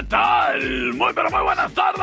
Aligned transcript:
¿Qué 0.00 0.06
tal? 0.06 0.94
Muy 0.94 1.12
pero 1.12 1.30
muy 1.30 1.42
buenas 1.42 1.70
tardes. 1.74 2.00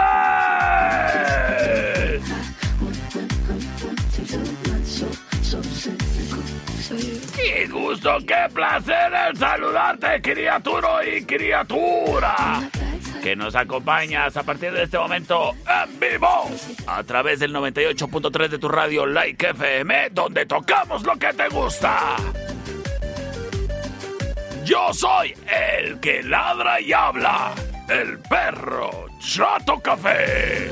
Qué 7.36 7.68
gusto, 7.68 8.18
qué 8.20 8.48
placer 8.54 9.12
el 9.28 9.36
saludarte, 9.36 10.22
criatura 10.22 11.04
y 11.08 11.26
criatura. 11.26 12.70
Que 13.24 13.36
nos 13.36 13.56
acompañas 13.56 14.38
a 14.38 14.44
partir 14.44 14.74
de 14.74 14.84
este 14.84 15.00
momento 15.00 15.56
en 15.68 16.00
vivo 16.00 16.52
a 16.86 17.04
través 17.04 17.40
del 17.40 17.52
98.3 17.52 18.48
de 18.48 18.60
tu 18.60 18.70
radio 18.70 19.08
Like 19.08 19.50
FM, 19.50 20.12
donde 20.12 20.46
tocamos 20.46 21.02
lo 21.02 21.16
que 21.16 21.34
te 21.34 21.50
gusta. 21.50 22.16
Yo 24.68 24.94
soy 24.94 25.34
el 25.48 25.98
que 26.02 26.22
ladra 26.24 26.82
y 26.82 26.92
habla, 26.92 27.54
el 27.90 28.20
perro 28.20 29.08
Chato 29.20 29.80
Café. 29.80 30.72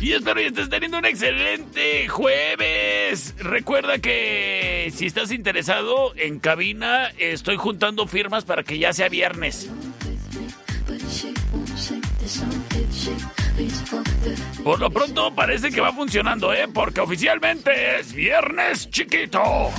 Y 0.00 0.12
espero 0.12 0.36
que 0.36 0.46
estés 0.46 0.68
teniendo 0.68 0.98
un 0.98 1.04
excelente 1.04 2.06
jueves. 2.08 3.34
Recuerda 3.38 3.98
que 3.98 4.92
si 4.94 5.06
estás 5.06 5.32
interesado 5.32 6.14
en 6.16 6.38
cabina, 6.38 7.10
estoy 7.18 7.56
juntando 7.56 8.06
firmas 8.06 8.44
para 8.44 8.62
que 8.62 8.78
ya 8.78 8.92
sea 8.92 9.08
viernes. 9.08 9.68
Por 14.62 14.78
lo 14.78 14.90
pronto 14.90 15.34
parece 15.34 15.70
que 15.70 15.80
va 15.80 15.92
funcionando, 15.92 16.52
¿eh? 16.52 16.68
Porque 16.72 17.00
oficialmente 17.00 17.98
es 17.98 18.12
viernes 18.12 18.88
chiquito. 18.90 19.72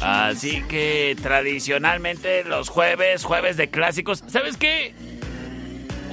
Así 0.00 0.62
que 0.68 1.16
tradicionalmente 1.22 2.44
los 2.44 2.68
jueves, 2.68 3.24
jueves 3.24 3.56
de 3.56 3.70
clásicos. 3.70 4.22
¿Sabes 4.26 4.56
qué? 4.56 4.94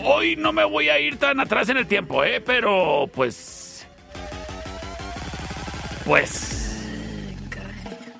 Hoy 0.04 0.36
no 0.36 0.54
me 0.54 0.64
voy 0.64 0.90
a 0.90 1.00
ir 1.00 1.18
tan 1.18 1.40
atrás 1.40 1.70
en 1.70 1.78
el 1.78 1.88
tiempo, 1.88 2.24
¿eh? 2.24 2.42
Pero 2.42 3.10
pues... 3.14 3.86
Pues... 6.06 6.58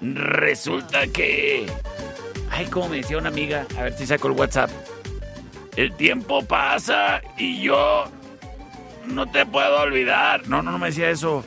Resulta 0.02 1.08
que... 1.08 1.68
Ay, 2.50 2.66
como 2.66 2.90
me 2.90 2.98
decía 2.98 3.18
una 3.18 3.30
amiga, 3.30 3.66
a 3.78 3.84
ver 3.84 3.98
si 3.98 4.06
saco 4.06 4.28
el 4.28 4.34
WhatsApp. 4.34 4.70
El 5.78 5.94
tiempo 5.96 6.44
pasa 6.44 7.22
y 7.38 7.62
yo 7.62 8.06
no 9.06 9.32
te 9.32 9.46
puedo 9.46 9.82
olvidar. 9.82 10.48
No, 10.48 10.62
no, 10.62 10.72
no 10.72 10.80
me 10.80 10.88
decía 10.88 11.10
eso. 11.10 11.46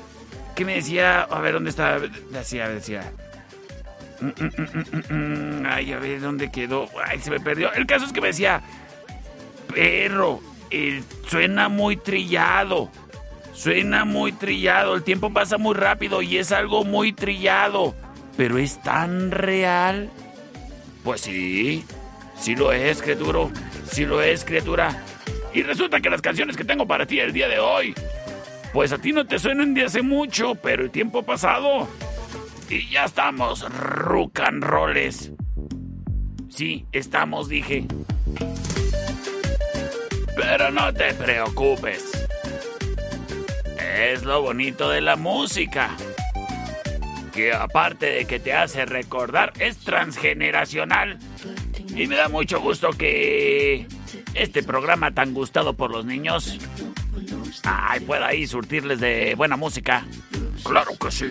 ¿Qué 0.54 0.64
me 0.64 0.74
decía? 0.74 1.22
A 1.22 1.40
ver, 1.40 1.54
¿dónde 1.54 1.70
está? 1.70 1.98
Decía, 1.98 2.68
decía. 2.68 3.12
Mm, 4.20 4.26
mm, 4.26 5.62
mm, 5.62 5.66
Ay, 5.66 5.92
a 5.92 5.98
ver, 5.98 6.20
¿dónde 6.20 6.50
quedó? 6.50 6.88
Ay, 7.04 7.18
se 7.20 7.30
me 7.30 7.40
perdió. 7.40 7.72
El 7.72 7.86
caso 7.86 8.04
es 8.04 8.12
que 8.12 8.20
me 8.20 8.28
decía, 8.28 8.62
perro, 9.72 10.40
suena 11.26 11.68
muy 11.68 11.96
trillado. 11.96 12.90
Suena 13.52 14.04
muy 14.04 14.32
trillado. 14.32 14.94
El 14.94 15.02
tiempo 15.02 15.32
pasa 15.32 15.58
muy 15.58 15.74
rápido 15.74 16.22
y 16.22 16.38
es 16.38 16.52
algo 16.52 16.84
muy 16.84 17.12
trillado. 17.12 17.94
Pero 18.36 18.58
es 18.58 18.82
tan 18.82 19.30
real. 19.30 20.10
Pues 21.04 21.20
sí, 21.20 21.84
sí 22.36 22.56
lo 22.56 22.72
es, 22.72 23.02
criatura. 23.02 23.48
Sí 23.90 24.06
lo 24.06 24.22
es, 24.22 24.44
criatura. 24.44 25.02
Y 25.52 25.62
resulta 25.62 26.00
que 26.00 26.10
las 26.10 26.20
canciones 26.20 26.56
que 26.56 26.64
tengo 26.64 26.86
para 26.86 27.06
ti 27.06 27.20
el 27.20 27.32
día 27.32 27.46
de 27.48 27.60
hoy, 27.60 27.94
pues 28.74 28.90
a 28.90 28.98
ti 28.98 29.12
no 29.12 29.24
te 29.24 29.38
suenan 29.38 29.72
de 29.72 29.84
hace 29.84 30.02
mucho, 30.02 30.56
pero 30.56 30.82
el 30.82 30.90
tiempo 30.90 31.22
pasado. 31.22 31.88
Y 32.68 32.90
ya 32.90 33.04
estamos, 33.04 33.64
roles. 33.70 35.30
Sí, 36.48 36.84
estamos, 36.90 37.48
dije. 37.48 37.86
Pero 40.34 40.72
no 40.72 40.92
te 40.92 41.14
preocupes. 41.14 42.26
Es 43.96 44.24
lo 44.24 44.42
bonito 44.42 44.90
de 44.90 45.00
la 45.00 45.14
música. 45.14 45.90
Que 47.32 47.52
aparte 47.52 48.06
de 48.06 48.24
que 48.24 48.40
te 48.40 48.54
hace 48.54 48.86
recordar, 48.86 49.52
es 49.60 49.78
transgeneracional. 49.78 51.20
Y 51.94 52.08
me 52.08 52.16
da 52.16 52.28
mucho 52.28 52.60
gusto 52.60 52.90
que 52.90 53.86
este 54.34 54.64
programa 54.64 55.14
tan 55.14 55.32
gustado 55.32 55.74
por 55.74 55.92
los 55.92 56.04
niños 56.04 56.58
ay, 57.64 58.00
pueda 58.00 58.28
ahí 58.28 58.46
surtirles 58.46 59.00
de 59.00 59.34
buena 59.34 59.56
música. 59.56 60.04
Claro 60.62 60.92
que 60.98 61.10
sí. 61.10 61.26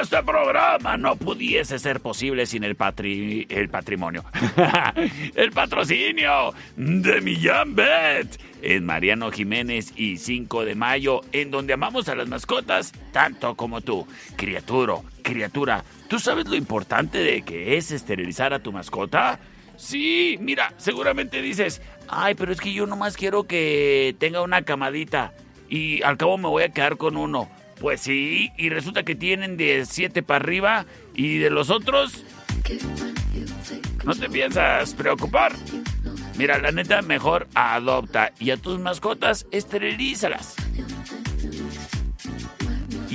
Este 0.00 0.22
programa 0.22 0.96
no 0.96 1.16
pudiese 1.16 1.78
ser 1.78 2.00
posible 2.00 2.46
sin 2.46 2.64
el, 2.64 2.76
patri 2.76 3.46
el 3.50 3.68
patrimonio. 3.68 4.24
el 5.34 5.52
patrocinio 5.52 6.54
de 6.76 7.20
Millán 7.20 7.74
Bet 7.74 8.40
en 8.62 8.86
Mariano 8.86 9.30
Jiménez 9.30 9.92
y 9.94 10.16
5 10.16 10.64
de 10.64 10.74
mayo, 10.74 11.20
en 11.32 11.50
donde 11.50 11.74
amamos 11.74 12.08
a 12.08 12.14
las 12.14 12.26
mascotas 12.26 12.92
tanto 13.12 13.54
como 13.54 13.80
tú. 13.80 14.06
Criatura, 14.36 14.94
criatura, 15.22 15.84
¿tú 16.08 16.18
sabes 16.18 16.48
lo 16.48 16.56
importante 16.56 17.18
de 17.18 17.42
que 17.42 17.76
es 17.76 17.90
esterilizar 17.90 18.54
a 18.54 18.60
tu 18.60 18.72
mascota? 18.72 19.38
Sí, 19.76 20.38
mira, 20.40 20.72
seguramente 20.78 21.42
dices, 21.42 21.82
ay, 22.08 22.34
pero 22.34 22.52
es 22.52 22.60
que 22.60 22.72
yo 22.72 22.86
nomás 22.86 23.16
quiero 23.16 23.44
que 23.44 24.16
tenga 24.18 24.42
una 24.42 24.62
camadita 24.62 25.32
y 25.68 26.02
al 26.02 26.16
cabo 26.16 26.38
me 26.38 26.48
voy 26.48 26.64
a 26.64 26.70
quedar 26.70 26.96
con 26.96 27.16
uno. 27.16 27.48
Pues 27.80 28.00
sí, 28.00 28.50
y 28.56 28.70
resulta 28.70 29.02
que 29.02 29.14
tienen 29.14 29.56
de 29.56 29.84
7 29.84 30.22
para 30.22 30.42
arriba 30.42 30.86
y 31.14 31.38
de 31.38 31.50
los 31.50 31.70
otros... 31.70 32.24
No 34.04 34.14
te 34.14 34.30
piensas 34.30 34.94
preocupar. 34.94 35.52
Mira, 36.38 36.58
la 36.58 36.70
neta, 36.70 37.02
mejor 37.02 37.48
adopta 37.54 38.32
y 38.38 38.50
a 38.50 38.56
tus 38.56 38.78
mascotas 38.78 39.46
esterilízalas. 39.50 40.54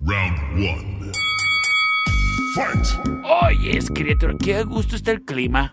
Round 0.00 0.38
1. 0.54 1.12
Fight. 2.54 2.86
Oye, 3.24 3.78
criatura, 3.94 4.34
qué 4.42 4.56
a 4.56 4.62
gusto 4.62 4.96
está 4.96 5.12
el 5.12 5.22
clima. 5.22 5.70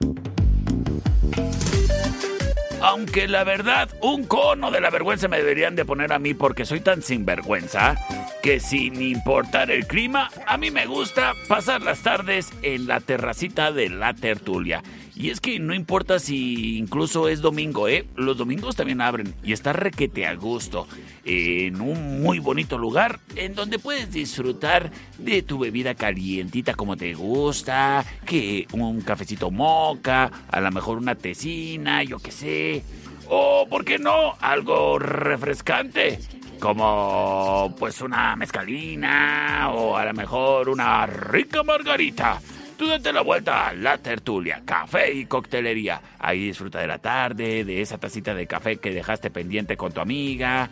Aunque 2.87 3.27
la 3.27 3.43
verdad, 3.43 3.89
un 4.03 4.25
cono 4.25 4.69
de 4.69 4.79
la 4.79 4.91
vergüenza 4.91 5.27
me 5.27 5.37
deberían 5.37 5.75
de 5.75 5.85
poner 5.85 6.13
a 6.13 6.19
mí 6.19 6.35
porque 6.35 6.65
soy 6.65 6.81
tan 6.81 7.01
sinvergüenza 7.01 7.95
que 8.43 8.59
sin 8.59 9.01
importar 9.01 9.71
el 9.71 9.87
clima, 9.87 10.29
a 10.45 10.55
mí 10.57 10.69
me 10.69 10.85
gusta 10.85 11.33
pasar 11.47 11.81
las 11.81 12.03
tardes 12.03 12.53
en 12.61 12.85
la 12.85 12.99
terracita 12.99 13.71
de 13.71 13.89
la 13.89 14.13
tertulia. 14.13 14.83
Y 15.15 15.29
es 15.29 15.39
que 15.39 15.59
no 15.59 15.73
importa 15.73 16.19
si 16.19 16.77
incluso 16.77 17.29
es 17.29 17.39
domingo, 17.39 17.87
¿eh? 17.87 18.05
Los 18.17 18.37
domingos 18.37 18.75
también 18.75 18.99
abren 18.99 19.33
y 19.43 19.53
está 19.53 19.71
requete 19.71 20.25
a 20.25 20.35
gusto. 20.35 20.87
En 21.23 21.79
un 21.79 22.21
muy 22.21 22.39
bonito 22.39 22.77
lugar 22.77 23.21
en 23.37 23.55
donde 23.55 23.79
puedes 23.79 24.11
disfrutar 24.11 24.91
de 25.17 25.41
tu 25.41 25.57
bebida 25.57 25.95
calientita 25.95 26.73
como 26.73 26.97
te 26.97 27.13
gusta, 27.13 28.03
que 28.25 28.67
un 28.73 29.01
cafecito 29.01 29.51
moca, 29.51 30.29
a 30.51 30.59
lo 30.59 30.71
mejor 30.71 30.97
una 30.97 31.15
tecina, 31.15 32.03
yo 32.03 32.19
qué 32.19 32.31
sé. 32.31 32.83
O, 33.29 33.65
¿por 33.69 33.85
qué 33.85 33.97
no? 33.97 34.35
Algo 34.41 34.99
refrescante 34.99 36.19
como 36.59 37.73
pues 37.77 38.01
una 38.01 38.35
mezcalina 38.35 39.69
o 39.73 39.95
a 39.95 40.05
lo 40.05 40.13
mejor 40.13 40.69
una 40.69 41.05
rica 41.05 41.63
margarita. 41.63 42.41
Tú 42.77 42.87
date 42.87 43.13
la 43.13 43.21
vuelta 43.21 43.69
a 43.69 43.73
la 43.73 43.97
tertulia, 43.97 44.61
café 44.65 45.13
y 45.13 45.25
coctelería. 45.25 46.01
Ahí 46.19 46.47
disfruta 46.47 46.79
de 46.79 46.87
la 46.87 46.97
tarde, 46.97 47.63
de 47.63 47.81
esa 47.81 47.97
tacita 47.97 48.33
de 48.33 48.47
café 48.47 48.77
que 48.77 48.91
dejaste 48.91 49.31
pendiente 49.31 49.77
con 49.77 49.93
tu 49.93 50.01
amiga. 50.01 50.69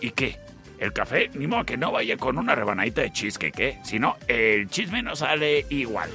¿Y 0.00 0.10
qué? 0.10 0.38
El 0.78 0.92
café, 0.92 1.30
ni 1.34 1.46
modo 1.46 1.64
que 1.64 1.76
no 1.76 1.92
vaya 1.92 2.16
con 2.16 2.38
una 2.38 2.54
rebanadita 2.54 3.02
de 3.02 3.12
cheesecake, 3.12 3.60
¿eh? 3.60 3.78
Si 3.84 3.98
no, 3.98 4.16
el 4.26 4.68
chisme 4.68 5.02
no 5.02 5.14
sale 5.14 5.66
igual. 5.68 6.10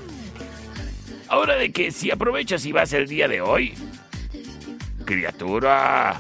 Ahora 1.29 1.56
de 1.56 1.71
que 1.71 1.91
si 1.91 2.12
aprovechas 2.12 2.65
y 2.65 2.71
vas 2.71 2.91
el 2.94 3.07
día 3.07 3.27
de 3.27 3.41
hoy. 3.41 3.73
Criatura, 5.06 6.19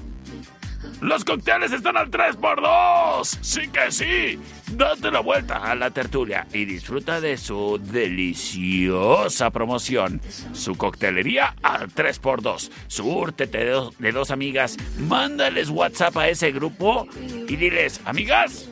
los 1.01 1.25
cócteles 1.25 1.71
están 1.71 1.97
al 1.97 2.09
3x2. 2.09 3.23
Sí 3.41 3.67
que 3.67 3.91
sí. 3.91 4.39
Date 4.71 5.11
la 5.11 5.19
vuelta 5.19 5.57
a 5.57 5.75
la 5.75 5.91
tertulia 5.91 6.47
y 6.51 6.65
disfruta 6.65 7.21
de 7.21 7.37
su 7.37 7.79
deliciosa 7.81 9.51
promoción. 9.51 10.21
Su 10.53 10.75
coctelería 10.75 11.55
al 11.61 11.89
3x2. 11.89 12.71
Súrtete 12.87 13.59
de 13.59 13.69
dos, 13.69 13.97
de 13.99 14.11
dos 14.11 14.31
amigas. 14.31 14.77
Mándales 14.97 15.69
WhatsApp 15.69 16.17
a 16.17 16.29
ese 16.29 16.51
grupo 16.51 17.07
y 17.47 17.55
diles, 17.55 18.01
amigas, 18.05 18.67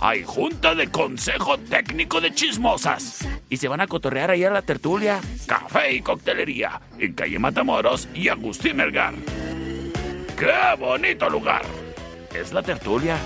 hay 0.00 0.24
junta 0.24 0.74
de 0.74 0.88
consejo 0.88 1.58
técnico 1.58 2.20
de 2.20 2.34
chismosas. 2.34 3.26
Y 3.48 3.56
se 3.56 3.68
van 3.68 3.80
a 3.80 3.86
cotorrear 3.86 4.30
ahí 4.30 4.44
a 4.44 4.50
la 4.50 4.62
tertulia, 4.62 5.20
café 5.46 5.92
y 5.92 6.02
coctelería, 6.02 6.80
en 6.98 7.14
calle 7.14 7.38
Matamoros 7.38 8.08
y 8.14 8.28
Agustín 8.28 8.76
Melgar. 8.76 9.14
¡Qué 10.36 10.76
bonito 10.78 11.30
lugar! 11.30 11.62
Es 12.34 12.52
la 12.52 12.62
tertulia. 12.62 13.16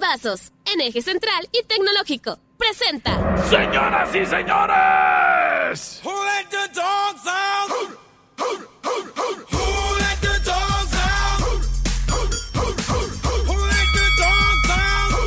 Vasos, 0.00 0.50
en 0.64 0.80
eje 0.80 1.02
central 1.02 1.46
y 1.52 1.62
tecnológico. 1.64 2.38
Presenta. 2.56 3.36
Señoras 3.48 4.14
y 4.14 4.24
señores. 4.24 6.00
Who 6.02 6.10
let 6.10 6.48
the 6.50 6.68
dogs 6.74 7.26
out? 7.26 7.70
Who, 7.70 8.56
let 9.98 10.20
the 10.22 10.40
dogs 10.42 10.94
out? 10.94 11.40
Who, 13.46 13.56
let 13.68 13.88
the 13.92 14.06
dogs 14.16 14.70
out? 14.70 15.20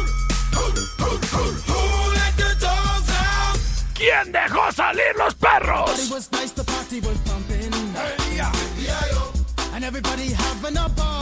Who 1.68 2.10
let 2.12 2.36
the 2.36 2.50
dogs 2.60 3.10
out? 3.10 3.58
¿Quién 3.94 4.32
dejó 4.32 4.72
salir 4.72 5.16
los 5.18 5.36
perros? 5.36 5.92
And 9.74 9.84
everybody 9.84 10.34
having 10.34 10.78
a 10.78 10.90
ball. 10.90 11.14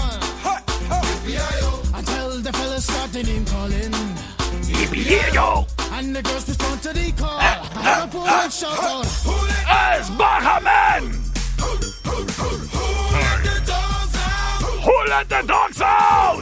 Until 1.24 2.42
the 2.42 2.51
fellas 2.51 2.86
started 2.86 3.28
name 3.28 3.46
calling. 3.46 3.92
Yippee-yo! 4.66 5.68
And 5.92 6.16
the 6.16 6.22
girls 6.24 6.48
respond 6.48 6.82
to 6.82 6.94
the 6.94 7.12
call. 7.12 7.38
Uh, 7.38 7.68
uh, 7.75 8.10
uh, 8.13 8.50
shout 8.50 8.80
out. 8.80 9.06
Es 9.06 10.10
Bajaman! 10.18 11.04
Who 14.82 15.10
let 15.10 15.30
the 15.30 15.44
dogs 15.46 15.82
out? 15.82 16.42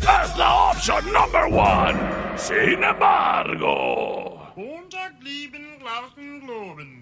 Es 0.00 0.36
la 0.38 0.70
option 0.70 1.12
number 1.12 1.48
one. 1.48 1.96
Sin 2.38 2.82
embargo. 2.82 4.40
Unterglieben, 4.56 5.78
glauben, 5.80 6.40
globen. 6.40 6.97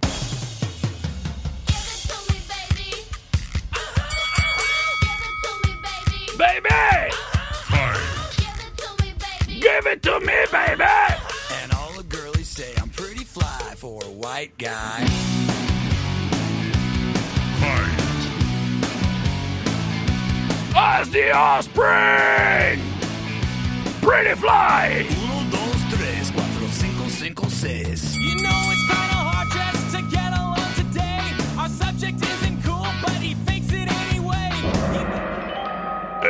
Baby! 6.37 6.69
Give 9.61 9.87
it 9.87 10.03
to 10.03 10.21
me, 10.21 10.35
baby! 10.53 10.85
And 11.63 11.73
all 11.73 11.93
the 11.97 12.05
girlies 12.09 12.49
say 12.49 12.73
I'm 12.81 12.89
pretty 12.91 13.25
fly 13.25 13.75
for 13.77 14.03
a 14.05 14.11
white 14.11 14.57
guy. 14.59 15.05
Fight! 17.61 18.03
As 20.77 21.11
the 21.11 21.33
offspring! 21.33 22.81
Pretty 24.03 24.35
fly! 24.37 25.07
Uno, 25.11 25.51
dos, 25.51 25.83
tres, 25.91 26.31
cuatro, 26.31 26.69
cinco, 26.69 27.09
cinco, 27.09 27.49
seis. 27.49 28.15
You 28.15 28.43
know 28.43 28.71
it's 28.71 28.87
kinda 28.87 29.06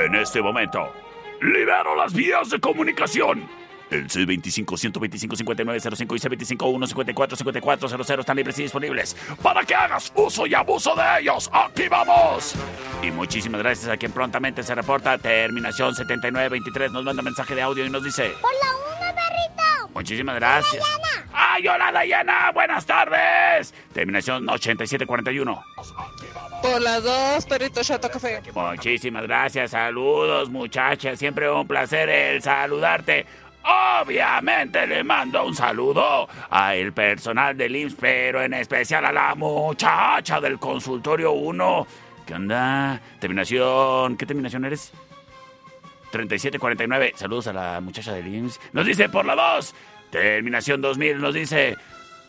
En 0.04 0.14
este 0.14 0.42
momento, 0.42 0.92
libero 1.40 1.96
las 1.96 2.12
vías 2.12 2.50
de 2.50 2.60
comunicación. 2.60 3.48
El 3.90 4.06
C25-125-5905 4.08 6.16
y 6.16 6.20
C25-154-5400 6.56 8.20
están 8.20 8.36
libres 8.36 8.58
y 8.58 8.64
disponibles 8.64 9.16
para 9.42 9.64
que 9.64 9.74
hagas 9.74 10.12
uso 10.14 10.46
y 10.46 10.52
abuso 10.54 10.94
de 10.94 11.02
ellos. 11.20 11.48
¡Aquí 11.52 11.88
vamos! 11.88 12.54
Y 13.02 13.10
muchísimas 13.10 13.62
gracias 13.62 13.88
a 13.88 13.96
quien 13.96 14.12
prontamente 14.12 14.62
se 14.62 14.74
reporta. 14.74 15.16
Terminación 15.16 15.94
7923 15.94 16.92
nos 16.92 17.02
manda 17.04 17.22
mensaje 17.22 17.54
de 17.54 17.62
audio 17.62 17.86
y 17.86 17.90
nos 17.90 18.04
dice... 18.04 18.34
Por 18.40 18.52
la 18.52 18.76
una, 18.98 19.14
perrito. 19.14 19.88
Muchísimas 19.94 20.34
gracias. 20.34 20.84
¡Ay, 21.32 21.66
hola, 21.68 21.90
Dayana! 21.90 22.50
¡Buenas 22.52 22.84
tardes! 22.84 23.72
Terminación 23.94 24.46
8741. 24.48 25.64
Por 26.62 26.82
las 26.82 27.02
dos, 27.02 27.46
perrito 27.46 27.82
chato 27.82 28.10
café. 28.10 28.42
Muchísimas 28.54 29.22
gracias. 29.24 29.70
Saludos, 29.70 30.50
muchachas. 30.50 31.18
Siempre 31.18 31.50
un 31.50 31.66
placer 31.66 32.08
el 32.08 32.42
saludarte. 32.42 33.26
Obviamente 34.00 34.86
le 34.86 35.02
mando 35.02 35.44
un 35.44 35.54
saludo 35.54 36.28
al 36.50 36.92
personal 36.92 37.56
del 37.56 37.74
IMSS, 37.74 37.96
pero 37.98 38.42
en 38.42 38.54
especial 38.54 39.04
a 39.04 39.12
la 39.12 39.34
muchacha 39.34 40.40
del 40.40 40.58
consultorio 40.58 41.32
1. 41.32 41.86
¿Qué 42.26 42.34
onda? 42.34 43.00
Terminación. 43.18 44.16
¿Qué 44.16 44.24
terminación 44.24 44.64
eres? 44.64 44.92
3749. 46.12 47.14
Saludos 47.16 47.48
a 47.48 47.52
la 47.52 47.80
muchacha 47.80 48.12
del 48.12 48.26
IMSS. 48.28 48.60
Nos 48.72 48.86
dice 48.86 49.08
por 49.08 49.24
la 49.24 49.34
2. 49.34 49.74
Terminación 50.10 50.80
2000 50.80 51.20
nos 51.20 51.34
dice 51.34 51.76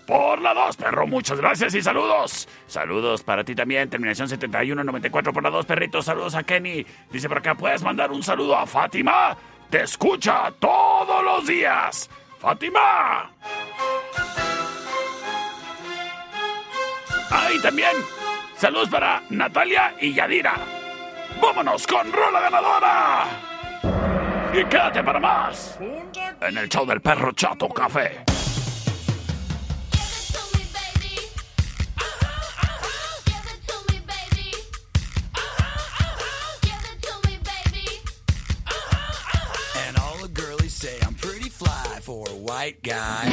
por 0.08 0.42
la 0.42 0.54
2, 0.54 0.78
perro. 0.78 1.06
Muchas 1.06 1.40
gracias 1.40 1.76
y 1.76 1.82
saludos. 1.84 2.48
Saludos 2.66 3.22
para 3.24 3.44
ti 3.44 3.54
también. 3.54 3.90
Terminación 3.90 4.28
7194 4.28 5.34
por 5.34 5.44
la 5.44 5.50
2, 5.52 5.66
perrito. 5.66 6.02
Saludos 6.02 6.34
a 6.34 6.44
Kenny. 6.44 6.86
Dice 7.12 7.28
por 7.28 7.40
acá, 7.40 7.54
¿puedes 7.54 7.84
mandar 7.84 8.12
un 8.12 8.24
saludo 8.24 8.56
a 8.56 8.66
Fátima? 8.66 9.38
Te 9.70 9.84
escucha 9.84 10.52
todos 10.60 11.24
los 11.24 11.46
días. 11.46 12.10
Fátima. 12.40 13.30
Ahí 17.30 17.60
también. 17.62 17.92
Saludos 18.56 18.90
para 18.90 19.22
Natalia 19.30 19.94
y 20.00 20.14
Yadira. 20.14 20.56
Vámonos 21.42 21.86
con 21.86 22.12
Rola 22.12 22.40
Ganadora. 22.40 23.26
Y 24.54 24.64
quédate 24.64 25.04
para 25.04 25.20
más. 25.20 25.78
En 26.42 26.58
el 26.58 26.70
show 26.70 26.86
del 26.86 27.02
perro 27.02 27.34
Chato 27.34 27.68
Café. 27.68 28.24
White 42.48 42.82
guy. 42.82 43.30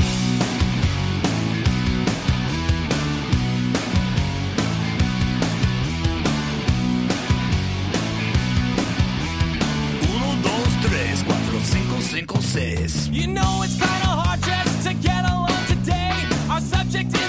Uno, 10.08 10.42
dos, 10.42 10.68
tres, 10.82 11.22
cuatro, 11.24 11.60
cinco, 11.62 12.00
cinco, 12.00 12.42
seis. 12.42 13.08
You 13.12 13.28
know 13.28 13.62
it's 13.62 13.74
kinda 13.74 14.10
hard 14.20 14.40
just 14.42 14.86
to 14.88 14.94
get 14.94 15.24
along 15.30 15.64
today. 15.68 16.12
Our 16.50 16.60
subject 16.60 17.14
isn't 17.14 17.23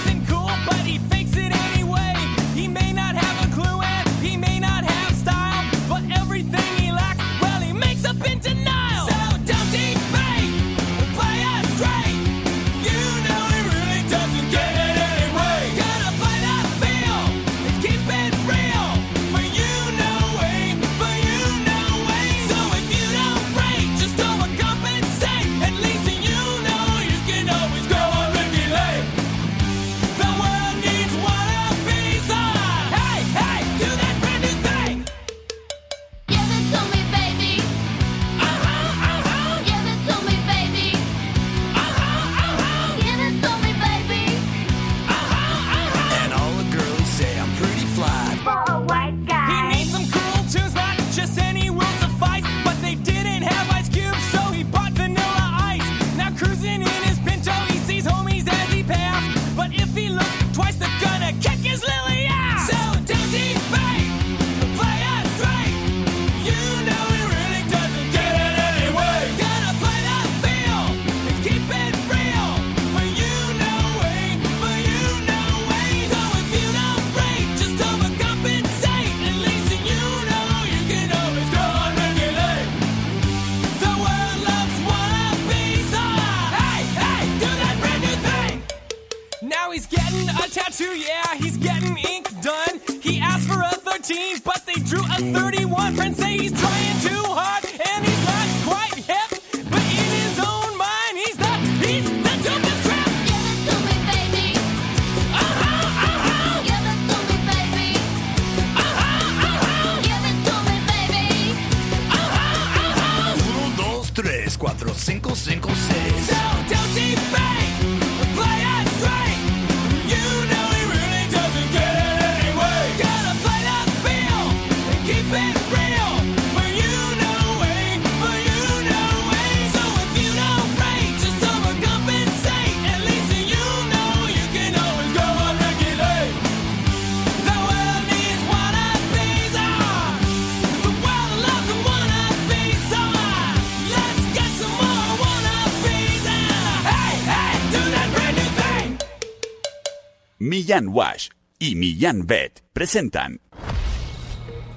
Millán 150.66 150.88
Wash 150.88 151.28
y 151.60 151.76
Millán 151.76 152.26
Vet 152.26 152.64
presentan 152.72 153.40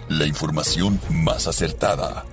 La 0.07 0.27
información 0.27 1.01
más 1.09 1.47
acertada. 1.47 2.25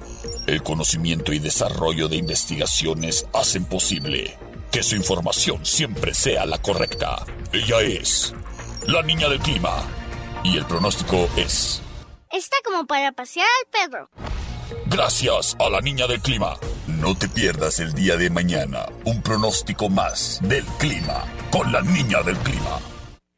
El 0.46 0.62
conocimiento 0.62 1.32
y 1.32 1.38
desarrollo 1.38 2.06
de 2.08 2.16
investigaciones 2.16 3.26
hacen 3.32 3.64
posible 3.64 4.36
que 4.70 4.82
su 4.82 4.94
información 4.94 5.64
siempre 5.64 6.12
sea 6.12 6.44
la 6.44 6.58
correcta. 6.58 7.24
Ella 7.50 7.80
es 7.80 8.34
la 8.88 9.00
niña 9.00 9.26
del 9.30 9.38
clima. 9.38 9.82
Y 10.44 10.58
el 10.58 10.66
pronóstico 10.66 11.26
es... 11.38 11.80
Está 12.30 12.56
como 12.62 12.86
para 12.86 13.12
pasear 13.12 13.46
al 13.46 13.70
perro. 13.70 14.10
Gracias 14.84 15.56
a 15.58 15.70
la 15.70 15.80
niña 15.80 16.06
del 16.06 16.20
clima. 16.20 16.58
No 16.86 17.16
te 17.16 17.26
pierdas 17.26 17.80
el 17.80 17.94
día 17.94 18.18
de 18.18 18.28
mañana 18.28 18.84
un 19.06 19.22
pronóstico 19.22 19.88
más 19.88 20.40
del 20.42 20.66
clima 20.78 21.24
con 21.50 21.72
la 21.72 21.80
niña 21.80 22.22
del 22.22 22.36
clima. 22.40 22.78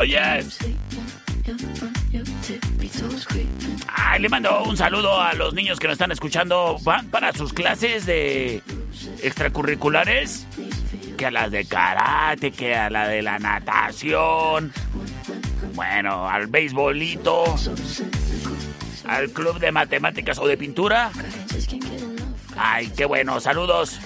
Oye. 0.00 0.18
Ay, 3.86 4.20
le 4.20 4.28
mando 4.30 4.62
un 4.64 4.74
saludo 4.74 5.20
a 5.20 5.34
los 5.34 5.52
niños 5.52 5.78
que 5.78 5.88
nos 5.88 5.94
están 5.94 6.10
escuchando. 6.10 6.78
Van 6.82 7.08
para 7.08 7.34
sus 7.34 7.52
clases 7.52 8.06
de 8.06 8.62
extracurriculares. 9.22 10.46
Que 11.18 11.26
a 11.26 11.30
las 11.30 11.50
de 11.50 11.66
karate, 11.66 12.50
que 12.50 12.74
a 12.74 12.88
la 12.88 13.08
de 13.08 13.20
la 13.20 13.38
natación. 13.38 14.72
Bueno, 15.74 16.26
al 16.26 16.46
beisbolito. 16.46 17.44
Al 19.06 19.30
club 19.32 19.58
de 19.58 19.70
matemáticas 19.70 20.38
o 20.38 20.46
de 20.46 20.56
pintura. 20.56 21.10
Ay, 22.56 22.90
qué 22.96 23.04
bueno, 23.04 23.38
saludos. 23.38 24.00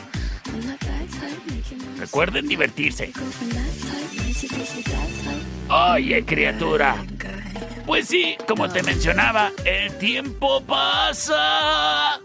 Recuerden 2.00 2.48
divertirse. 2.48 3.12
Oye, 5.68 6.24
criatura. 6.24 6.96
Pues 7.86 8.08
sí, 8.08 8.36
como 8.46 8.68
te 8.68 8.82
mencionaba, 8.82 9.52
el 9.64 9.96
tiempo 9.98 10.62
pasa 10.62 12.20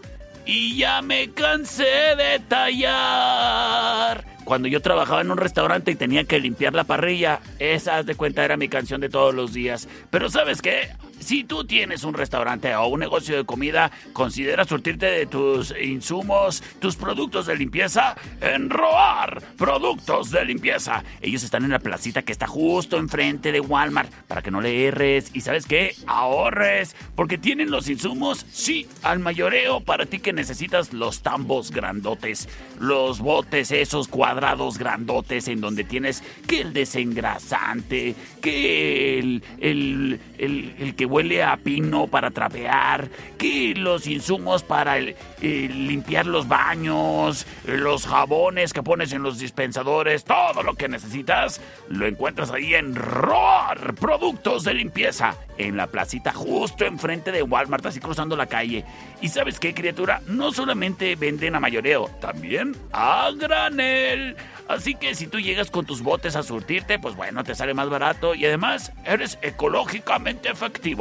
y 0.46 0.76
ya 0.76 1.02
me 1.02 1.30
cansé 1.30 2.16
de 2.16 2.40
tallar. 2.48 4.24
Cuando 4.44 4.68
yo 4.68 4.80
trabajaba 4.80 5.20
en 5.20 5.30
un 5.30 5.36
restaurante 5.36 5.90
y 5.90 5.96
tenía 5.96 6.24
que 6.24 6.40
limpiar 6.40 6.74
la 6.74 6.84
parrilla, 6.84 7.40
esa, 7.58 7.98
haz 7.98 8.06
de 8.06 8.14
cuenta, 8.14 8.44
era 8.44 8.56
mi 8.56 8.68
canción 8.68 9.00
de 9.00 9.08
todos 9.08 9.34
los 9.34 9.52
días. 9.52 9.86
Pero 10.10 10.28
¿sabes 10.30 10.60
qué? 10.62 10.88
Si 11.20 11.44
tú 11.44 11.64
tienes 11.64 12.02
un 12.04 12.14
restaurante 12.14 12.74
o 12.74 12.86
un 12.86 13.00
negocio 13.00 13.36
de 13.36 13.44
comida, 13.44 13.90
considera 14.12 14.64
surtirte 14.64 15.06
de 15.06 15.26
tus 15.26 15.74
insumos, 15.80 16.62
tus 16.80 16.96
productos 16.96 17.46
de 17.46 17.56
limpieza 17.56 18.16
en 18.40 18.70
Roar 18.70 19.42
Productos 19.56 20.30
de 20.30 20.44
Limpieza. 20.46 21.04
Ellos 21.20 21.42
están 21.42 21.64
en 21.64 21.70
la 21.70 21.78
placita 21.78 22.22
que 22.22 22.32
está 22.32 22.46
justo 22.46 22.96
enfrente 22.96 23.52
de 23.52 23.60
Walmart 23.60 24.10
para 24.26 24.40
que 24.42 24.50
no 24.50 24.62
le 24.62 24.86
erres 24.86 25.30
y 25.34 25.42
sabes 25.42 25.66
qué, 25.66 25.94
ahorres, 26.06 26.96
porque 27.14 27.36
tienen 27.36 27.70
los 27.70 27.88
insumos, 27.88 28.46
sí, 28.50 28.88
al 29.02 29.18
mayoreo 29.18 29.80
para 29.80 30.06
ti 30.06 30.20
que 30.20 30.32
necesitas 30.32 30.94
los 30.94 31.20
tambos 31.20 31.70
grandotes, 31.70 32.48
los 32.78 33.20
botes 33.20 33.70
esos 33.70 34.08
cuadrados 34.08 34.78
grandotes 34.78 35.48
en 35.48 35.60
donde 35.60 35.84
tienes 35.84 36.22
que 36.46 36.62
el 36.62 36.72
desengrasante, 36.72 38.14
que 38.40 39.18
el, 39.18 39.42
el, 39.60 40.20
el, 40.38 40.74
el 40.78 40.94
que 40.94 41.09
huele 41.10 41.42
a 41.42 41.56
pino 41.56 42.06
para 42.06 42.30
trapear, 42.30 43.08
que 43.36 43.74
los 43.76 44.06
insumos 44.06 44.62
para 44.62 44.98
eh, 44.98 45.14
limpiar 45.40 46.26
los 46.26 46.46
baños, 46.46 47.46
los 47.64 48.06
jabones 48.06 48.72
que 48.72 48.82
pones 48.82 49.12
en 49.12 49.22
los 49.22 49.38
dispensadores, 49.38 50.24
todo 50.24 50.62
lo 50.62 50.74
que 50.74 50.88
necesitas, 50.88 51.60
lo 51.88 52.06
encuentras 52.06 52.50
ahí 52.50 52.74
en 52.74 52.94
ROAR, 52.94 53.94
Productos 53.94 54.62
de 54.64 54.74
Limpieza, 54.74 55.34
en 55.58 55.76
la 55.76 55.88
placita 55.88 56.32
justo 56.32 56.84
enfrente 56.84 57.32
de 57.32 57.42
Walmart, 57.42 57.84
así 57.84 58.00
cruzando 58.00 58.36
la 58.36 58.46
calle. 58.46 58.84
Y 59.20 59.28
sabes 59.28 59.58
qué, 59.58 59.74
criatura, 59.74 60.22
no 60.26 60.52
solamente 60.52 61.16
venden 61.16 61.54
a 61.54 61.60
mayoreo, 61.60 62.08
también 62.20 62.76
a 62.92 63.30
granel. 63.36 64.36
Así 64.68 64.94
que 64.94 65.14
si 65.14 65.26
tú 65.26 65.40
llegas 65.40 65.70
con 65.70 65.84
tus 65.84 66.02
botes 66.02 66.36
a 66.36 66.42
surtirte, 66.42 66.98
pues 66.98 67.16
bueno, 67.16 67.42
te 67.42 67.54
sale 67.54 67.74
más 67.74 67.90
barato 67.90 68.34
y 68.34 68.46
además 68.46 68.92
eres 69.04 69.38
ecológicamente 69.42 70.48
efectivo. 70.48 70.99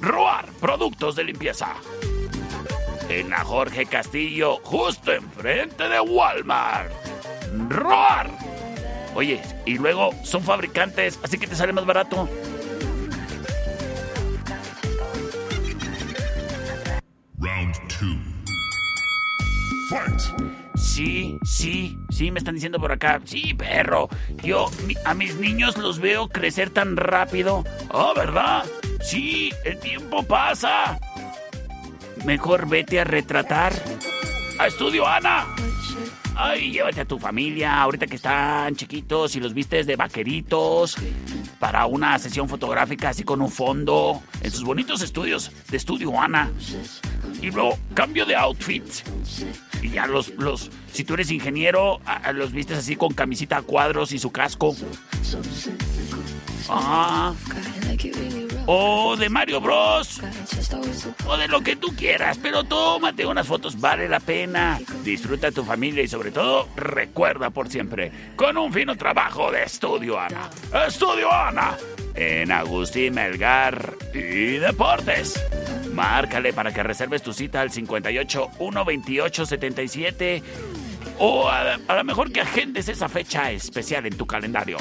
Roar 0.00 0.46
Productos 0.60 1.16
de 1.16 1.24
Limpieza. 1.24 1.74
En 3.08 3.30
la 3.30 3.44
Jorge 3.44 3.86
Castillo, 3.86 4.60
justo 4.62 5.12
enfrente 5.12 5.88
de 5.88 6.00
Walmart. 6.00 6.92
Roar. 7.68 8.30
Oye, 9.14 9.42
y 9.66 9.74
luego 9.74 10.10
son 10.22 10.42
fabricantes, 10.42 11.18
así 11.22 11.38
que 11.38 11.46
te 11.46 11.56
sale 11.56 11.72
más 11.72 11.84
barato. 11.84 12.28
Round 17.38 17.74
2. 18.00 18.30
Fight. 19.90 20.69
Sí, 20.80 21.38
sí, 21.44 21.98
sí, 22.08 22.30
me 22.30 22.38
están 22.38 22.54
diciendo 22.54 22.80
por 22.80 22.90
acá. 22.90 23.20
Sí, 23.24 23.54
perro. 23.54 24.08
Yo 24.42 24.70
a 25.04 25.14
mis 25.14 25.36
niños 25.36 25.76
los 25.76 25.98
veo 25.98 26.28
crecer 26.28 26.70
tan 26.70 26.96
rápido. 26.96 27.64
Oh, 27.90 28.14
¿verdad? 28.16 28.64
Sí, 29.02 29.52
el 29.64 29.78
tiempo 29.78 30.22
pasa. 30.22 30.98
Mejor 32.24 32.68
vete 32.68 33.00
a 33.00 33.04
retratar. 33.04 33.72
A 34.58 34.66
estudio, 34.66 35.06
Ana. 35.06 35.46
Ay, 36.42 36.72
llévate 36.72 37.02
a 37.02 37.04
tu 37.04 37.18
familia 37.18 37.82
ahorita 37.82 38.06
que 38.06 38.16
están 38.16 38.74
chiquitos 38.74 39.36
y 39.36 39.40
los 39.40 39.52
vistes 39.52 39.86
de 39.86 39.94
vaqueritos 39.94 40.96
para 41.58 41.84
una 41.84 42.18
sesión 42.18 42.48
fotográfica 42.48 43.10
así 43.10 43.24
con 43.24 43.42
un 43.42 43.50
fondo 43.50 44.22
en 44.40 44.50
sus 44.50 44.64
bonitos 44.64 45.02
estudios 45.02 45.52
de 45.68 45.76
estudio 45.76 46.18
Ana. 46.18 46.50
Y 47.42 47.50
luego 47.50 47.78
cambio 47.92 48.24
de 48.24 48.36
outfit. 48.36 48.84
Y 49.82 49.90
ya 49.90 50.06
los, 50.06 50.30
los, 50.38 50.70
si 50.90 51.04
tú 51.04 51.12
eres 51.12 51.30
ingeniero, 51.30 52.00
los 52.32 52.52
vistes 52.52 52.78
así 52.78 52.96
con 52.96 53.12
camisita 53.12 53.58
a 53.58 53.62
cuadros 53.62 54.12
y 54.12 54.18
su 54.18 54.32
casco. 54.32 54.74
Ah. 56.70 57.34
O 58.72 59.16
de 59.16 59.28
Mario 59.28 59.60
Bros. 59.60 60.20
O 61.26 61.36
de 61.36 61.48
lo 61.48 61.60
que 61.60 61.74
tú 61.74 61.88
quieras, 61.96 62.38
pero 62.40 62.62
tómate 62.62 63.26
unas 63.26 63.44
fotos, 63.44 63.80
vale 63.80 64.08
la 64.08 64.20
pena. 64.20 64.78
Disfruta 65.02 65.50
tu 65.50 65.64
familia 65.64 66.04
y 66.04 66.06
sobre 66.06 66.30
todo, 66.30 66.68
recuerda 66.76 67.50
por 67.50 67.68
siempre, 67.68 68.12
con 68.36 68.56
un 68.56 68.72
fino 68.72 68.94
trabajo 68.94 69.50
de 69.50 69.64
Estudio 69.64 70.20
Ana. 70.20 70.48
Estudio 70.86 71.32
Ana, 71.32 71.76
en 72.14 72.52
Agustín 72.52 73.14
Melgar 73.14 73.94
y 74.14 74.58
Deportes. 74.58 75.44
Márcale 75.92 76.52
para 76.52 76.72
que 76.72 76.84
reserves 76.84 77.24
tu 77.24 77.32
cita 77.32 77.62
al 77.62 77.72
58 77.72 78.50
128 78.56 79.46
77 79.46 80.42
o 81.18 81.48
a, 81.48 81.76
a 81.88 81.96
lo 81.96 82.04
mejor 82.04 82.30
que 82.30 82.42
agendes 82.42 82.88
esa 82.88 83.08
fecha 83.08 83.50
especial 83.50 84.06
en 84.06 84.16
tu 84.16 84.28
calendario. 84.28 84.76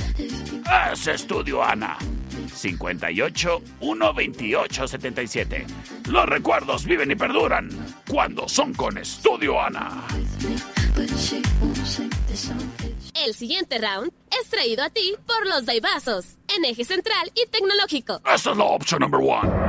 Es 0.93 1.07
Estudio 1.07 1.63
Ana. 1.63 1.97
58 2.49 3.61
128 3.79 4.87
77. 4.87 5.65
Los 6.09 6.25
recuerdos 6.25 6.85
viven 6.85 7.11
y 7.11 7.15
perduran 7.15 7.69
cuando 8.09 8.47
son 8.47 8.73
con 8.73 8.97
Estudio 8.97 9.61
Ana. 9.61 10.05
El 13.15 13.33
siguiente 13.33 13.77
round 13.77 14.11
es 14.41 14.49
traído 14.49 14.83
a 14.83 14.89
ti 14.89 15.15
por 15.25 15.47
los 15.47 15.65
Daibazos, 15.65 16.37
en 16.55 16.65
eje 16.65 16.83
central 16.83 17.31
y 17.35 17.47
tecnológico. 17.49 18.21
Esa 18.25 18.51
es 18.51 18.57
la 18.57 18.65
opción 18.65 19.01
number 19.01 19.21
one. 19.21 19.68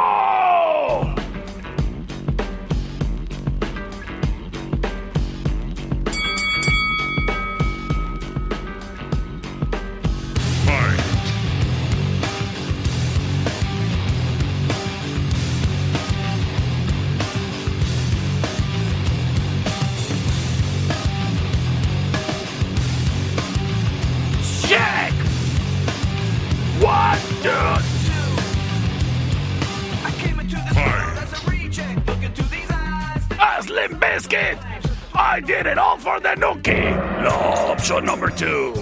for 36.01 36.19
the 36.19 36.29
Nuki. 36.29 36.81
Option 37.27 38.05
number 38.05 38.29
two. 38.31 38.73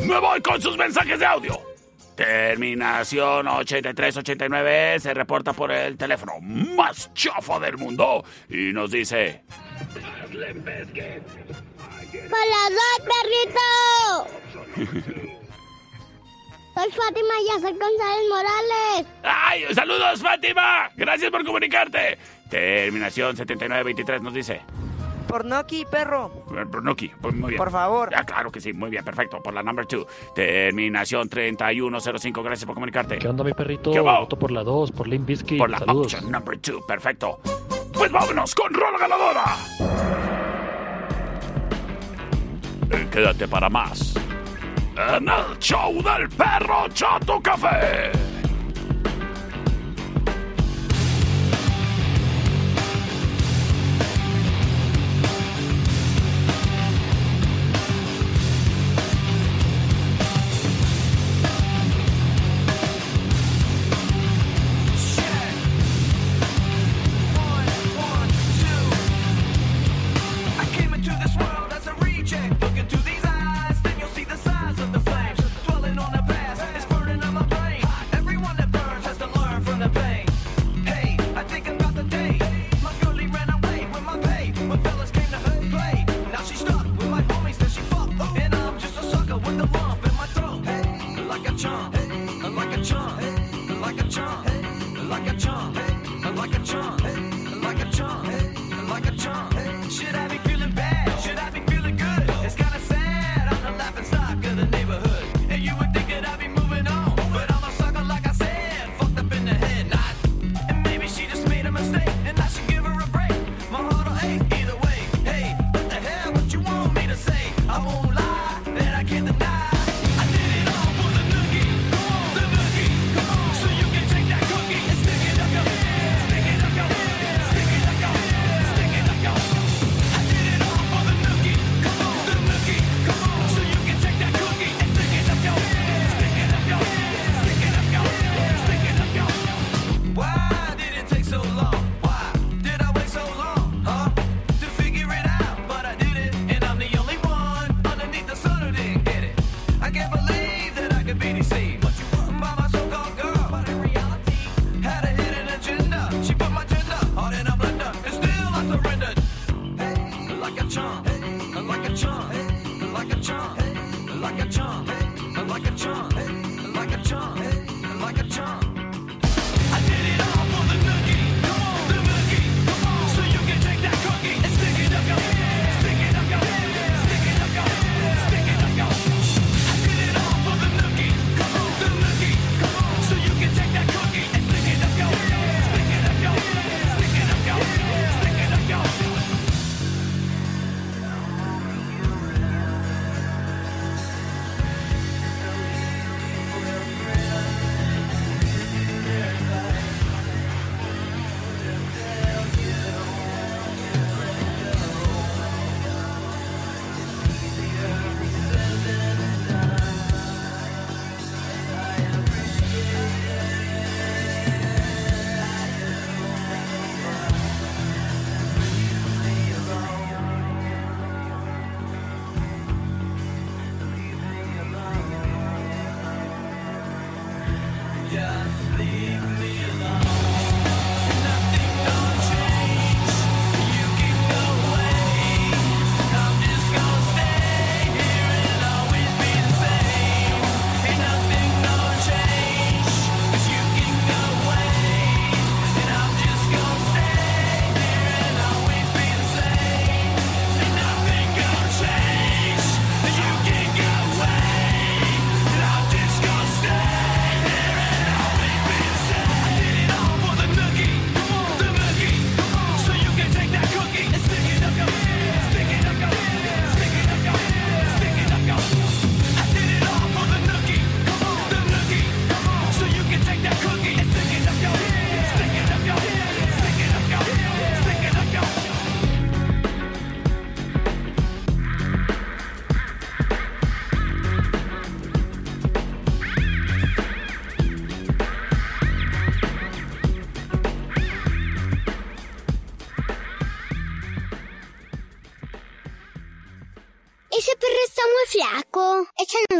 Me 0.00 0.18
voy 0.18 0.40
con 0.40 0.60
sus 0.60 0.76
mensajes 0.76 1.18
de 1.18 1.26
audio. 1.26 1.60
Terminación 2.16 3.46
8389 3.46 5.00
se 5.00 5.14
reporta 5.14 5.52
por 5.52 5.70
el 5.70 5.96
teléfono 5.96 6.40
más 6.40 7.12
chafa 7.14 7.60
del 7.60 7.76
mundo 7.76 8.24
y 8.48 8.72
nos 8.72 8.90
dice... 8.90 9.42
¡Palazar, 12.30 12.98
perrito! 13.06 13.66
Soy 16.74 16.90
Fátima 16.92 17.34
y 17.40 17.60
soy 17.62 17.72
González 17.72 18.28
Morales. 18.28 19.06
¡Ay! 19.22 19.62
¡Saludos, 19.74 20.20
Fátima! 20.20 20.90
Gracias 20.94 21.30
por 21.30 21.42
comunicarte. 21.42 22.18
Terminación 22.50 23.34
7923 23.34 24.20
nos 24.20 24.34
dice. 24.34 24.60
por 25.26 25.46
Noki 25.46 25.86
perro. 25.90 26.44
Por 26.70 26.82
Noki, 26.84 27.10
muy 27.22 27.32
bien. 27.32 27.56
Por 27.56 27.70
favor. 27.70 28.10
Ah, 28.14 28.24
claro 28.24 28.52
que 28.52 28.60
sí, 28.60 28.74
muy 28.74 28.90
bien, 28.90 29.02
perfecto. 29.06 29.42
Por 29.42 29.54
la 29.54 29.62
number 29.62 29.86
2. 29.86 30.06
Terminación 30.34 31.30
3105, 31.30 32.42
gracias 32.42 32.66
por 32.66 32.74
comunicarte. 32.74 33.18
¿Qué 33.20 33.28
onda, 33.28 33.42
mi 33.42 33.54
perrito? 33.54 33.90
¿Qué 33.92 34.00
va? 34.00 34.20
Voto 34.20 34.38
por 34.38 34.50
la 34.50 34.62
2, 34.62 34.92
por 34.92 35.08
Limp 35.08 35.26
Bizkit. 35.26 35.56
Por 35.58 35.70
la 35.70 35.78
Saludos. 35.78 36.12
option 36.12 36.30
number 36.30 36.60
2, 36.60 36.84
perfecto. 36.86 37.40
Pues 37.94 38.12
vámonos 38.12 38.54
con 38.54 38.74
Rola 38.74 38.98
Ganadora. 38.98 39.56
Eh, 42.90 43.06
quédate 43.10 43.48
para 43.48 43.68
más 43.68 44.14
en 44.96 45.28
el 45.28 45.58
show 45.58 45.92
del 46.02 46.28
perro 46.30 46.88
Chato 46.92 47.40
Café. 47.40 48.12